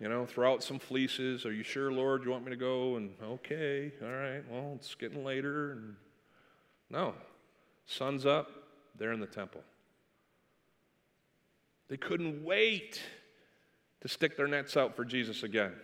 [0.00, 1.44] You know, throw out some fleeces.
[1.44, 2.96] Are you sure, Lord, you want me to go?
[2.96, 5.72] And okay, all right, well, it's getting later.
[5.72, 5.96] And
[6.90, 7.14] no,
[7.86, 8.50] sun's up,
[8.98, 9.62] they're in the temple.
[11.88, 13.02] They couldn't wait
[14.00, 15.74] to stick their nets out for Jesus again.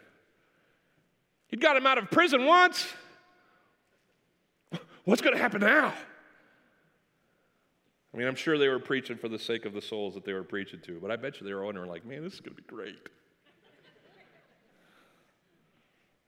[1.51, 2.87] He'd got him out of prison once.
[5.05, 5.93] What's going to happen now?
[8.13, 10.33] I mean, I'm sure they were preaching for the sake of the souls that they
[10.33, 12.57] were preaching to, but I bet you they were wondering, like, man, this is going
[12.57, 13.09] to be great.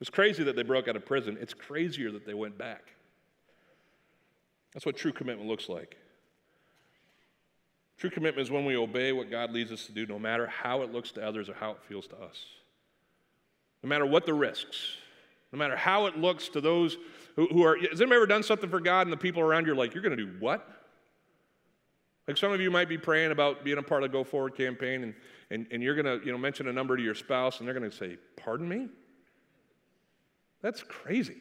[0.01, 1.37] It's crazy that they broke out of prison.
[1.39, 2.93] It's crazier that they went back.
[4.73, 5.97] That's what true commitment looks like.
[7.97, 10.81] True commitment is when we obey what God leads us to do, no matter how
[10.81, 12.43] it looks to others or how it feels to us.
[13.81, 14.97] No matter what the risks,
[15.53, 16.97] no matter how it looks to those
[17.35, 17.77] who, who are.
[17.77, 20.01] Has anyone ever done something for God and the people around you are like, you're
[20.01, 20.67] going to do what?
[22.27, 24.55] Like some of you might be praying about being a part of the Go Forward
[24.55, 25.13] campaign, and,
[25.51, 27.77] and, and you're going to you know, mention a number to your spouse, and they're
[27.77, 28.87] going to say, Pardon me?
[30.61, 31.37] That's crazy.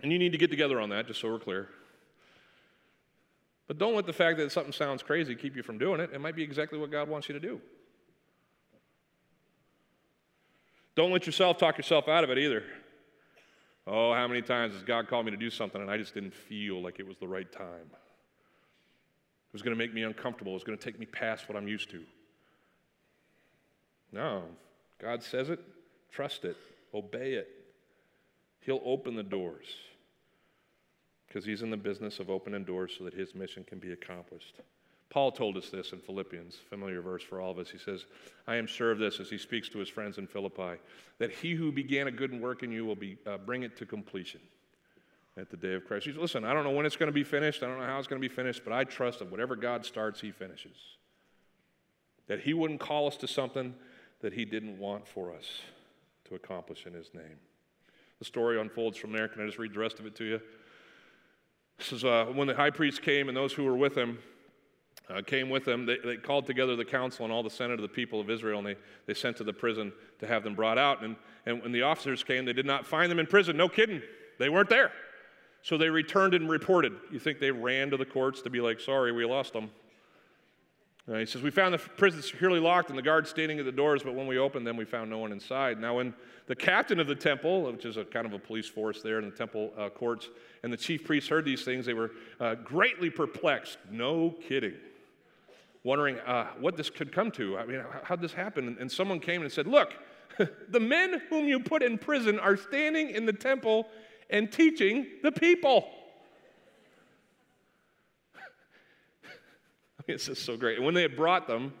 [0.00, 1.68] And you need to get together on that, just so we're clear.
[3.68, 6.10] But don't let the fact that something sounds crazy keep you from doing it.
[6.12, 7.60] It might be exactly what God wants you to do.
[10.94, 12.64] Don't let yourself talk yourself out of it either.
[13.86, 16.34] Oh, how many times has God called me to do something and I just didn't
[16.34, 17.90] feel like it was the right time?
[17.90, 20.52] It was going to make me uncomfortable.
[20.52, 22.02] It was going to take me past what I'm used to.
[24.12, 24.44] No,
[25.00, 25.60] God says it,
[26.10, 26.56] trust it,
[26.94, 27.48] obey it.
[28.60, 29.66] He'll open the doors
[31.26, 34.54] because he's in the business of opening doors so that his mission can be accomplished.
[35.12, 37.68] Paul told us this in Philippians, familiar verse for all of us.
[37.68, 38.06] He says,
[38.46, 40.80] I am sure of this as he speaks to his friends in Philippi,
[41.18, 43.84] that he who began a good work in you will be, uh, bring it to
[43.84, 44.40] completion
[45.36, 46.06] at the day of Christ.
[46.06, 47.62] He says, Listen, I don't know when it's going to be finished.
[47.62, 49.84] I don't know how it's going to be finished, but I trust that whatever God
[49.84, 50.78] starts, he finishes.
[52.26, 53.74] That he wouldn't call us to something
[54.22, 55.60] that he didn't want for us
[56.24, 57.36] to accomplish in his name.
[58.18, 59.28] The story unfolds from there.
[59.28, 60.40] Can I just read the rest of it to you?
[61.76, 64.18] This is uh, when the high priest came and those who were with him
[65.12, 65.86] uh, came with them.
[65.86, 68.58] They, they, called together the council and all the senate of the people of Israel,
[68.58, 71.02] and they, they sent to the prison to have them brought out.
[71.02, 73.56] And, and when the officers came, they did not find them in prison.
[73.56, 74.02] No kidding.
[74.38, 74.92] They weren't there.
[75.62, 76.92] So they returned and reported.
[77.10, 79.70] You think they ran to the courts to be like, sorry, we lost them?
[81.10, 83.72] Uh, he says, We found the prison securely locked and the guards standing at the
[83.72, 85.80] doors, but when we opened them, we found no one inside.
[85.80, 86.14] Now, when
[86.46, 89.24] the captain of the temple, which is a kind of a police force there in
[89.24, 90.28] the temple uh, courts,
[90.62, 93.78] and the chief priests heard these things, they were uh, greatly perplexed.
[93.90, 94.74] No kidding.
[95.84, 97.58] Wondering uh, what this could come to.
[97.58, 98.76] I mean, how'd this happen?
[98.78, 99.92] And someone came and said, Look,
[100.68, 103.88] the men whom you put in prison are standing in the temple
[104.30, 105.88] and teaching the people.
[110.06, 110.78] This is so great.
[110.78, 111.72] And when they had brought them,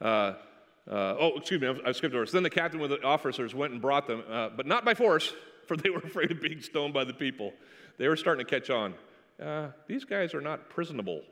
[0.00, 0.34] uh,
[0.90, 2.24] uh, oh, excuse me, I, skipped over.
[2.26, 4.94] So then the captain with the officers went and brought them, uh, but not by
[4.94, 5.34] force,
[5.66, 7.52] for they were afraid of being stoned by the people.
[7.98, 8.94] They were starting to catch on.
[9.42, 11.22] Uh, these guys are not prisonable.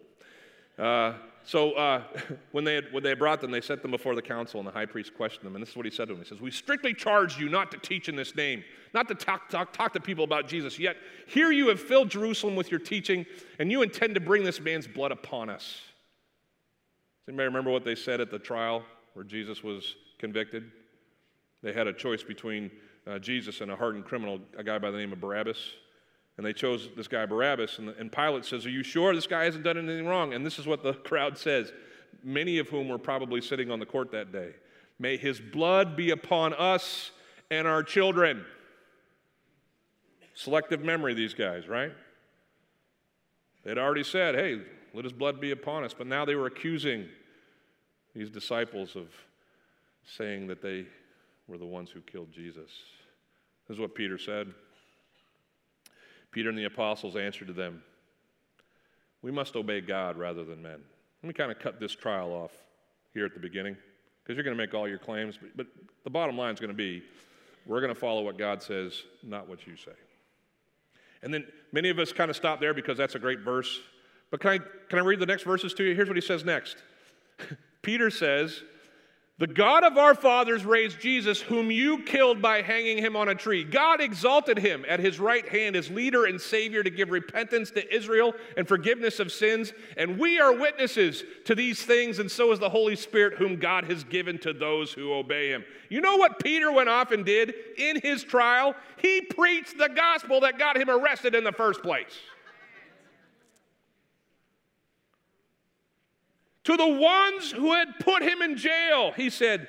[0.78, 1.14] Uh,
[1.44, 2.02] so uh,
[2.52, 4.72] when, they had, when they brought them, they set them before the council, and the
[4.72, 5.54] high priest questioned them.
[5.54, 6.22] And this is what he said to them.
[6.22, 8.64] He says, We strictly charge you not to teach in this name,
[8.94, 10.78] not to talk, talk, talk to people about Jesus.
[10.78, 10.96] Yet
[11.26, 13.26] here you have filled Jerusalem with your teaching,
[13.58, 15.80] and you intend to bring this man's blood upon us.
[17.22, 18.82] Does anybody remember what they said at the trial
[19.14, 20.70] where Jesus was convicted?
[21.62, 22.70] They had a choice between
[23.06, 25.58] uh, Jesus and a hardened criminal, a guy by the name of Barabbas.
[26.36, 27.78] And they chose this guy Barabbas.
[27.78, 30.34] And, and Pilate says, Are you sure this guy hasn't done anything wrong?
[30.34, 31.72] And this is what the crowd says,
[32.22, 34.52] many of whom were probably sitting on the court that day.
[34.98, 37.10] May his blood be upon us
[37.50, 38.44] and our children.
[40.34, 41.92] Selective memory, these guys, right?
[43.64, 44.62] They'd already said, Hey,
[44.94, 45.94] let his blood be upon us.
[45.94, 47.08] But now they were accusing
[48.14, 49.08] these disciples of
[50.04, 50.86] saying that they
[51.46, 52.70] were the ones who killed Jesus.
[53.68, 54.52] This is what Peter said.
[56.32, 57.82] Peter and the apostles answered to them,
[59.22, 60.80] We must obey God rather than men.
[61.22, 62.52] Let me kind of cut this trial off
[63.14, 63.76] here at the beginning,
[64.22, 65.66] because you're going to make all your claims, but, but
[66.02, 67.02] the bottom line is going to be
[67.66, 69.92] we're going to follow what God says, not what you say.
[71.22, 73.80] And then many of us kind of stop there because that's a great verse.
[74.30, 74.58] But can I,
[74.88, 75.94] can I read the next verses to you?
[75.94, 76.78] Here's what he says next
[77.82, 78.62] Peter says,
[79.42, 83.34] the God of our fathers raised Jesus, whom you killed by hanging him on a
[83.34, 83.64] tree.
[83.64, 87.92] God exalted him at his right hand as leader and savior to give repentance to
[87.92, 89.72] Israel and forgiveness of sins.
[89.96, 93.82] And we are witnesses to these things, and so is the Holy Spirit, whom God
[93.86, 95.64] has given to those who obey him.
[95.88, 98.76] You know what Peter went off and did in his trial?
[98.98, 102.16] He preached the gospel that got him arrested in the first place.
[106.64, 109.66] To the ones who had put him in jail, he said,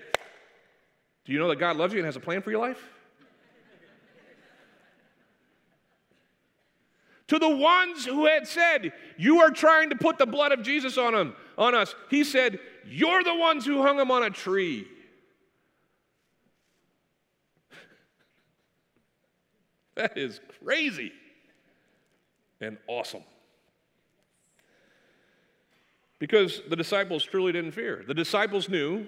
[1.26, 2.80] Do you know that God loves you and has a plan for your life?
[7.28, 11.00] to the ones who had said, You are trying to put the blood of Jesus
[11.00, 14.88] on, him, on us, he said, You're the ones who hung him on a tree.
[19.96, 21.12] that is crazy
[22.62, 23.24] and awesome.
[26.24, 28.02] Because the disciples truly didn't fear.
[28.08, 29.06] The disciples knew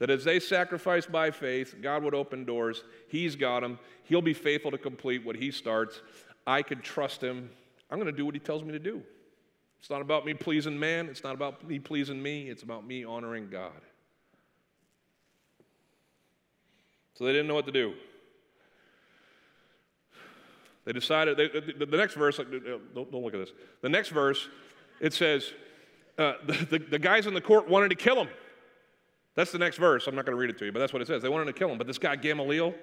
[0.00, 2.82] that as they sacrificed by faith, God would open doors.
[3.06, 3.78] He's got them.
[4.02, 6.00] He'll be faithful to complete what He starts.
[6.44, 7.48] I can trust Him.
[7.88, 9.04] I'm going to do what He tells me to do.
[9.78, 11.06] It's not about me pleasing man.
[11.06, 12.50] It's not about me pleasing me.
[12.50, 13.80] It's about me honoring God.
[17.14, 17.94] So they didn't know what to do.
[20.86, 23.52] They decided, they, the, the, next verse, don't, don't look at this.
[23.80, 24.48] The next verse,
[24.98, 25.52] it says,
[26.20, 28.28] uh, the, the, the guys in the court wanted to kill him.
[29.34, 30.06] That's the next verse.
[30.06, 31.22] I'm not going to read it to you, but that's what it says.
[31.22, 31.78] They wanted to kill him.
[31.78, 32.74] But this guy, Gamaliel,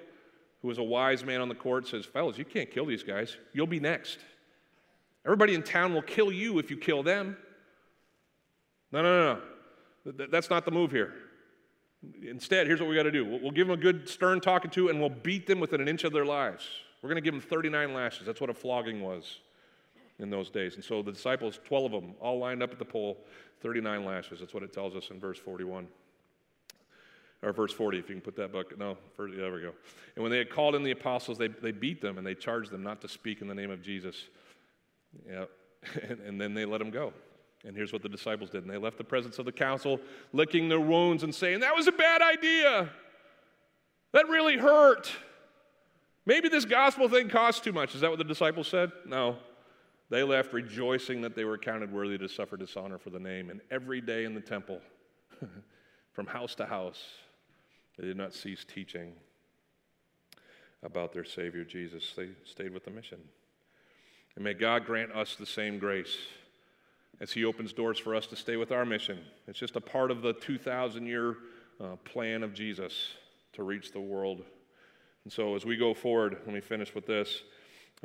[0.60, 3.36] who was a wise man on the court, says, Fellas, you can't kill these guys.
[3.52, 4.18] You'll be next.
[5.24, 7.36] Everybody in town will kill you if you kill them.
[8.90, 9.40] No, no,
[10.04, 10.26] no, no.
[10.30, 11.14] That's not the move here.
[12.22, 14.88] Instead, here's what we got to do we'll give them a good stern talking to,
[14.88, 16.66] and we'll beat them within an inch of their lives.
[17.02, 18.26] We're going to give them 39 lashes.
[18.26, 19.38] That's what a flogging was
[20.18, 20.74] in those days.
[20.74, 23.18] And so the disciples, 12 of them, all lined up at the pole,
[23.60, 24.40] 39 lashes.
[24.40, 25.86] That's what it tells us in verse 41.
[27.42, 28.76] Or verse 40, if you can put that book.
[28.76, 29.72] No, there we go.
[30.16, 32.72] And when they had called in the apostles, they, they beat them and they charged
[32.72, 34.24] them not to speak in the name of Jesus.
[35.26, 35.44] Yeah.
[36.08, 37.12] And, and then they let them go.
[37.64, 38.62] And here's what the disciples did.
[38.62, 40.00] And they left the presence of the council,
[40.32, 42.90] licking their wounds and saying, That was a bad idea.
[44.12, 45.10] That really hurt.
[46.26, 47.94] Maybe this gospel thing costs too much.
[47.94, 48.90] Is that what the disciples said?
[49.06, 49.38] No.
[50.10, 53.50] They left rejoicing that they were counted worthy to suffer dishonor for the name.
[53.50, 54.80] And every day in the temple,
[56.12, 57.02] from house to house,
[57.98, 59.12] they did not cease teaching
[60.82, 62.14] about their Savior Jesus.
[62.16, 63.18] They stayed with the mission.
[64.34, 66.16] And may God grant us the same grace
[67.20, 69.18] as He opens doors for us to stay with our mission.
[69.46, 71.36] It's just a part of the 2,000 year
[71.80, 73.14] uh, plan of Jesus
[73.54, 74.42] to reach the world.
[75.24, 77.42] And so as we go forward, let me finish with this.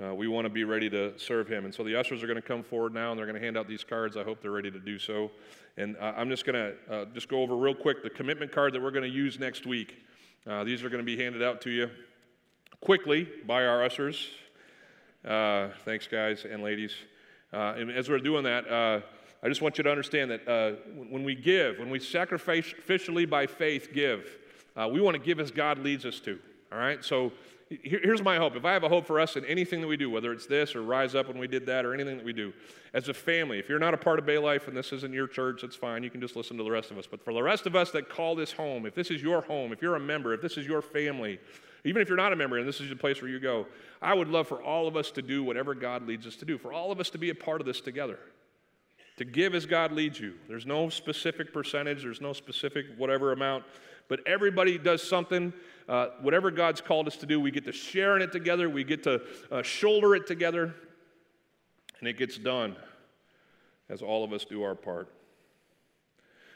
[0.02, 1.66] Uh, we want to be ready to serve Him.
[1.66, 3.58] And so the ushers are going to come forward now and they're going to hand
[3.58, 4.18] out these cards.
[4.18, 5.30] I hope they're ready to do so.
[5.78, 8.74] And uh, I'm just going to uh, just go over real quick the commitment card
[8.74, 9.98] that we're going to use next week.
[10.48, 11.90] Uh, these are going to be handed out to you
[12.82, 14.30] quickly by our ushers.
[15.24, 16.94] Uh, thanks, guys and ladies.
[17.54, 18.68] Uh, and as we're doing that,
[19.44, 20.80] I just want you to understand that
[21.10, 24.26] when we give, when we sacrificially by faith give,
[24.92, 26.40] we want to give as God leads us to.
[26.72, 27.06] All right?
[27.06, 27.32] So
[27.82, 28.56] here's my hope.
[28.56, 30.76] If I have a hope for us in anything that we do, whether it's this
[30.76, 32.54] or Rise Up when we did that or anything that we do,
[32.94, 35.28] as a family, if you're not a part of Bay Life and this isn't your
[35.28, 36.04] church, that's fine.
[36.04, 37.08] You can just listen to the rest of us.
[37.10, 39.72] But for the rest of us that call this home, if this is your home,
[39.72, 41.40] if you're a member, if this is your family,
[41.84, 43.66] even if you're not a member and this is the place where you go,
[44.02, 46.58] I would love for all of us to do whatever God leads us to do,
[46.58, 48.20] for all of us to be a part of this together.
[49.18, 50.34] To give as God leads you.
[50.48, 53.64] There's no specific percentage, there's no specific whatever amount,
[54.08, 55.54] but everybody does something
[55.88, 58.84] uh, whatever God's called us to do, we get to share in it together, we
[58.84, 59.22] get to
[59.52, 60.74] uh, shoulder it together,
[62.00, 62.76] and it gets done
[63.90, 65.10] as all of us do our part.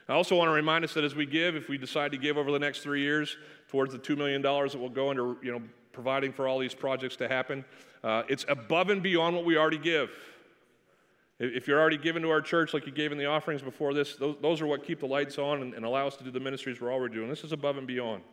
[0.10, 2.38] I also want to remind us that as we give, if we decide to give
[2.38, 3.36] over the next three years
[3.68, 5.62] towards the $2 million that will go into you know,
[5.92, 7.66] providing for all these projects to happen,
[8.04, 10.10] uh, it's above and beyond what we already give.
[11.40, 14.16] If you're already given to our church like you gave in the offerings before this,
[14.16, 16.40] those, those are what keep the lights on and, and allow us to do the
[16.40, 17.30] ministries we're already doing.
[17.30, 18.24] This is above and beyond.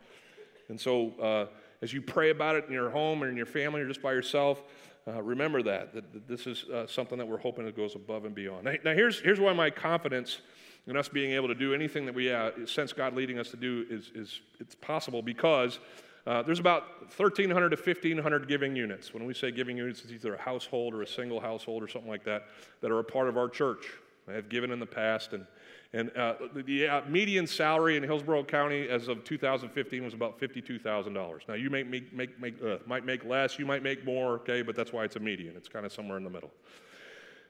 [0.69, 1.45] And so, uh,
[1.81, 4.13] as you pray about it in your home or in your family or just by
[4.13, 4.63] yourself,
[5.07, 8.25] uh, remember that, that, that this is uh, something that we're hoping that goes above
[8.25, 8.65] and beyond.
[8.65, 10.41] Now, now, here's, here's why my confidence
[10.87, 13.57] in us being able to do anything that we uh, sense God leading us to
[13.57, 15.79] do is, is it's possible because
[16.27, 19.13] uh, there's about 1,300 to 1,500 giving units.
[19.13, 22.09] When we say giving units, it's either a household or a single household or something
[22.09, 22.47] like that
[22.81, 23.85] that are a part of our church.
[24.27, 25.45] I have given in the past, and
[25.93, 31.47] and uh, the uh, median salary in Hillsborough County as of 2015 was about $52,000.
[31.47, 34.61] Now, you may make, make, make, uh, might make less, you might make more, okay,
[34.61, 35.55] but that's why it's a median.
[35.55, 36.51] It's kind of somewhere in the middle.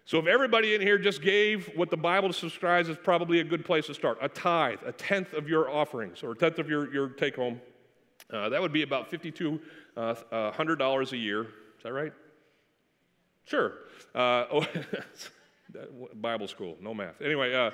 [0.08, 3.66] So, if everybody in here just gave what the Bible describes is probably a good
[3.66, 6.94] place to start a tithe, a tenth of your offerings, or a tenth of your,
[6.94, 7.60] your take home,
[8.32, 9.60] uh, that would be about $5,200
[9.98, 11.42] uh, a year.
[11.42, 12.14] Is that right?
[13.46, 13.74] Sure.
[14.14, 14.68] Uh, oh,
[16.14, 17.22] Bible school, no math.
[17.22, 17.72] Anyway,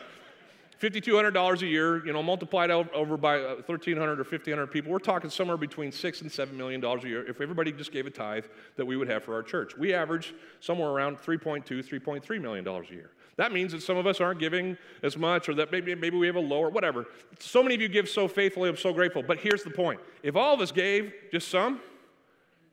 [0.81, 5.29] $5,200 a year, you know, multiplied over by 1,300 uh, or 1,500 people, we're talking
[5.29, 8.45] somewhere between six and $7 million a year if everybody just gave a tithe
[8.77, 9.77] that we would have for our church.
[9.77, 13.11] We average somewhere around 3.2, 3.3 million dollars a year.
[13.37, 16.25] That means that some of us aren't giving as much or that maybe, maybe we
[16.27, 17.05] have a lower, whatever.
[17.39, 19.23] So many of you give so faithfully, I'm so grateful.
[19.23, 19.99] But here's the point.
[20.23, 21.79] If all of us gave just some,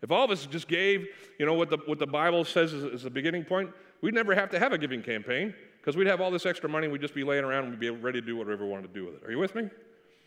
[0.03, 2.85] if all of us just gave, you know, what the, what the Bible says is,
[2.85, 5.55] is the beginning point, we'd never have to have a giving campaign
[5.89, 7.89] because we'd have all this extra money, we'd just be laying around and we'd be
[7.89, 9.27] ready to do whatever we wanted to do with it.
[9.27, 9.71] Are you with me?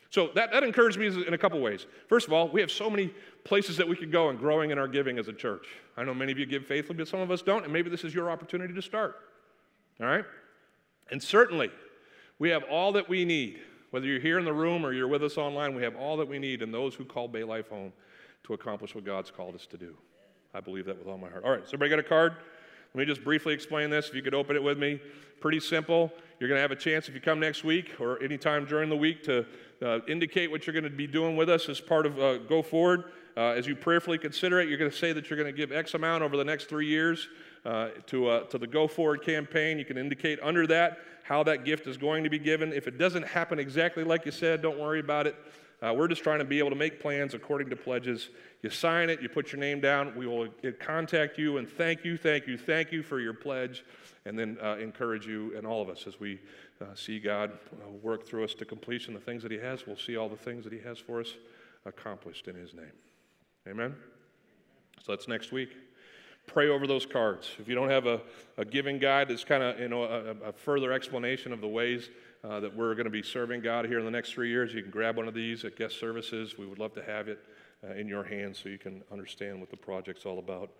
[0.10, 1.86] So that, that encouraged me in a couple ways.
[2.08, 4.80] First of all, we have so many places that we could go and growing in
[4.80, 5.68] our giving as a church.
[5.96, 8.04] I know many of you give faithfully, but some of us don't, and maybe this
[8.04, 9.18] is your opportunity to start.
[10.00, 10.26] All right?
[11.12, 11.70] And certainly,
[12.40, 13.60] we have all that we need.
[13.92, 16.28] Whether you're here in the room or you're with us online, we have all that
[16.28, 17.94] we need and those who call Bay Life home
[18.46, 19.96] to accomplish what God's called us to do.
[20.56, 21.44] I believe that with all my heart.
[21.44, 22.34] All right, so everybody got a card?
[22.94, 24.10] Let me just briefly explain this.
[24.10, 25.00] If you could open it with me.
[25.40, 26.12] Pretty simple.
[26.40, 28.98] You're going to have a chance if you come next week or anytime during the
[28.98, 29.46] week to
[29.82, 32.62] uh, indicate what you're going to be doing with us as part of uh, Go
[32.62, 33.06] Forward.
[33.38, 35.72] Uh, as you prayerfully consider it, you're going to say that you're going to give
[35.72, 37.30] X amount over the next three years
[37.66, 39.80] uh, to, uh, to the Go Forward campaign.
[39.80, 42.74] You can indicate under that how that gift is going to be given.
[42.74, 45.36] If it doesn't happen exactly like you said, don't worry about it.
[45.82, 48.30] Uh, we're just trying to be able to make plans according to pledges.
[48.62, 50.16] You sign it, you put your name down.
[50.16, 50.48] We will
[50.80, 53.84] contact you and thank you, thank you, thank you for your pledge,
[54.26, 56.40] and then uh, encourage you and all of us as we
[56.82, 59.88] uh, see God uh, work through us to completion the things that He has.
[59.88, 61.34] We'll see all the things that He has for us
[61.86, 62.92] accomplished in His name.
[63.68, 63.96] Amen?
[65.04, 65.76] So that's next week.
[66.46, 67.52] Pray over those cards.
[67.60, 68.22] If you don't have a,
[68.58, 72.10] a giving guide that's kind of you know a, a further explanation of the ways
[72.44, 74.74] uh, that we're going to be serving God here in the next three years.
[74.74, 76.58] You can grab one of these at guest services.
[76.58, 77.40] We would love to have it
[77.84, 80.72] uh, in your hands so you can understand what the project's all about.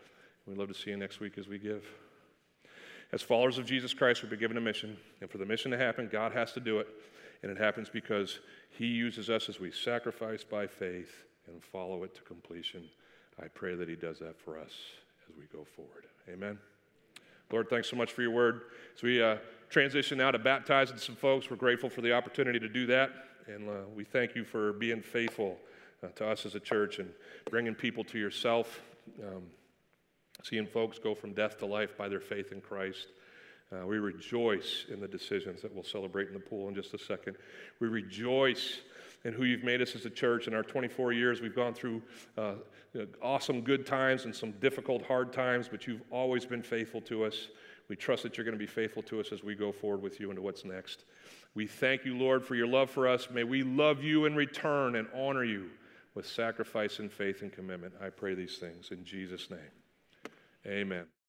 [0.48, 1.86] We'd love to see you next week as we give.
[3.12, 5.78] As followers of Jesus Christ, we've been given a mission, and for the mission to
[5.78, 6.88] happen, God has to do it,
[7.44, 8.40] and it happens because
[8.70, 12.84] He uses us as we sacrifice by faith and follow it to completion.
[13.42, 14.72] I pray that He does that for us
[15.30, 16.06] as we go forward.
[16.32, 16.58] Amen.
[17.52, 18.62] Lord, thanks so much for your word.
[18.96, 19.36] As we uh,
[19.72, 23.10] transition now to baptizing some folks, we're grateful for the opportunity to do that.
[23.48, 25.58] And uh, we thank you for being faithful
[26.04, 27.10] uh, to us as a church and
[27.50, 28.82] bringing people to yourself,
[29.24, 29.44] um,
[30.44, 33.08] seeing folks go from death to life by their faith in Christ.
[33.72, 37.00] Uh, we rejoice in the decisions that we'll celebrate in the pool in just a
[37.00, 37.38] second.
[37.80, 38.82] We rejoice
[39.24, 40.48] in who you've made us as a church.
[40.48, 42.02] In our 24 years, we've gone through
[42.38, 42.56] uh,
[43.22, 47.48] awesome good times and some difficult hard times, but you've always been faithful to us.
[47.88, 50.20] We trust that you're going to be faithful to us as we go forward with
[50.20, 51.04] you into what's next.
[51.54, 53.30] We thank you, Lord, for your love for us.
[53.30, 55.70] May we love you in return and honor you
[56.16, 57.94] with sacrifice and faith and commitment.
[58.02, 59.60] I pray these things in Jesus' name.
[60.66, 61.12] Amen.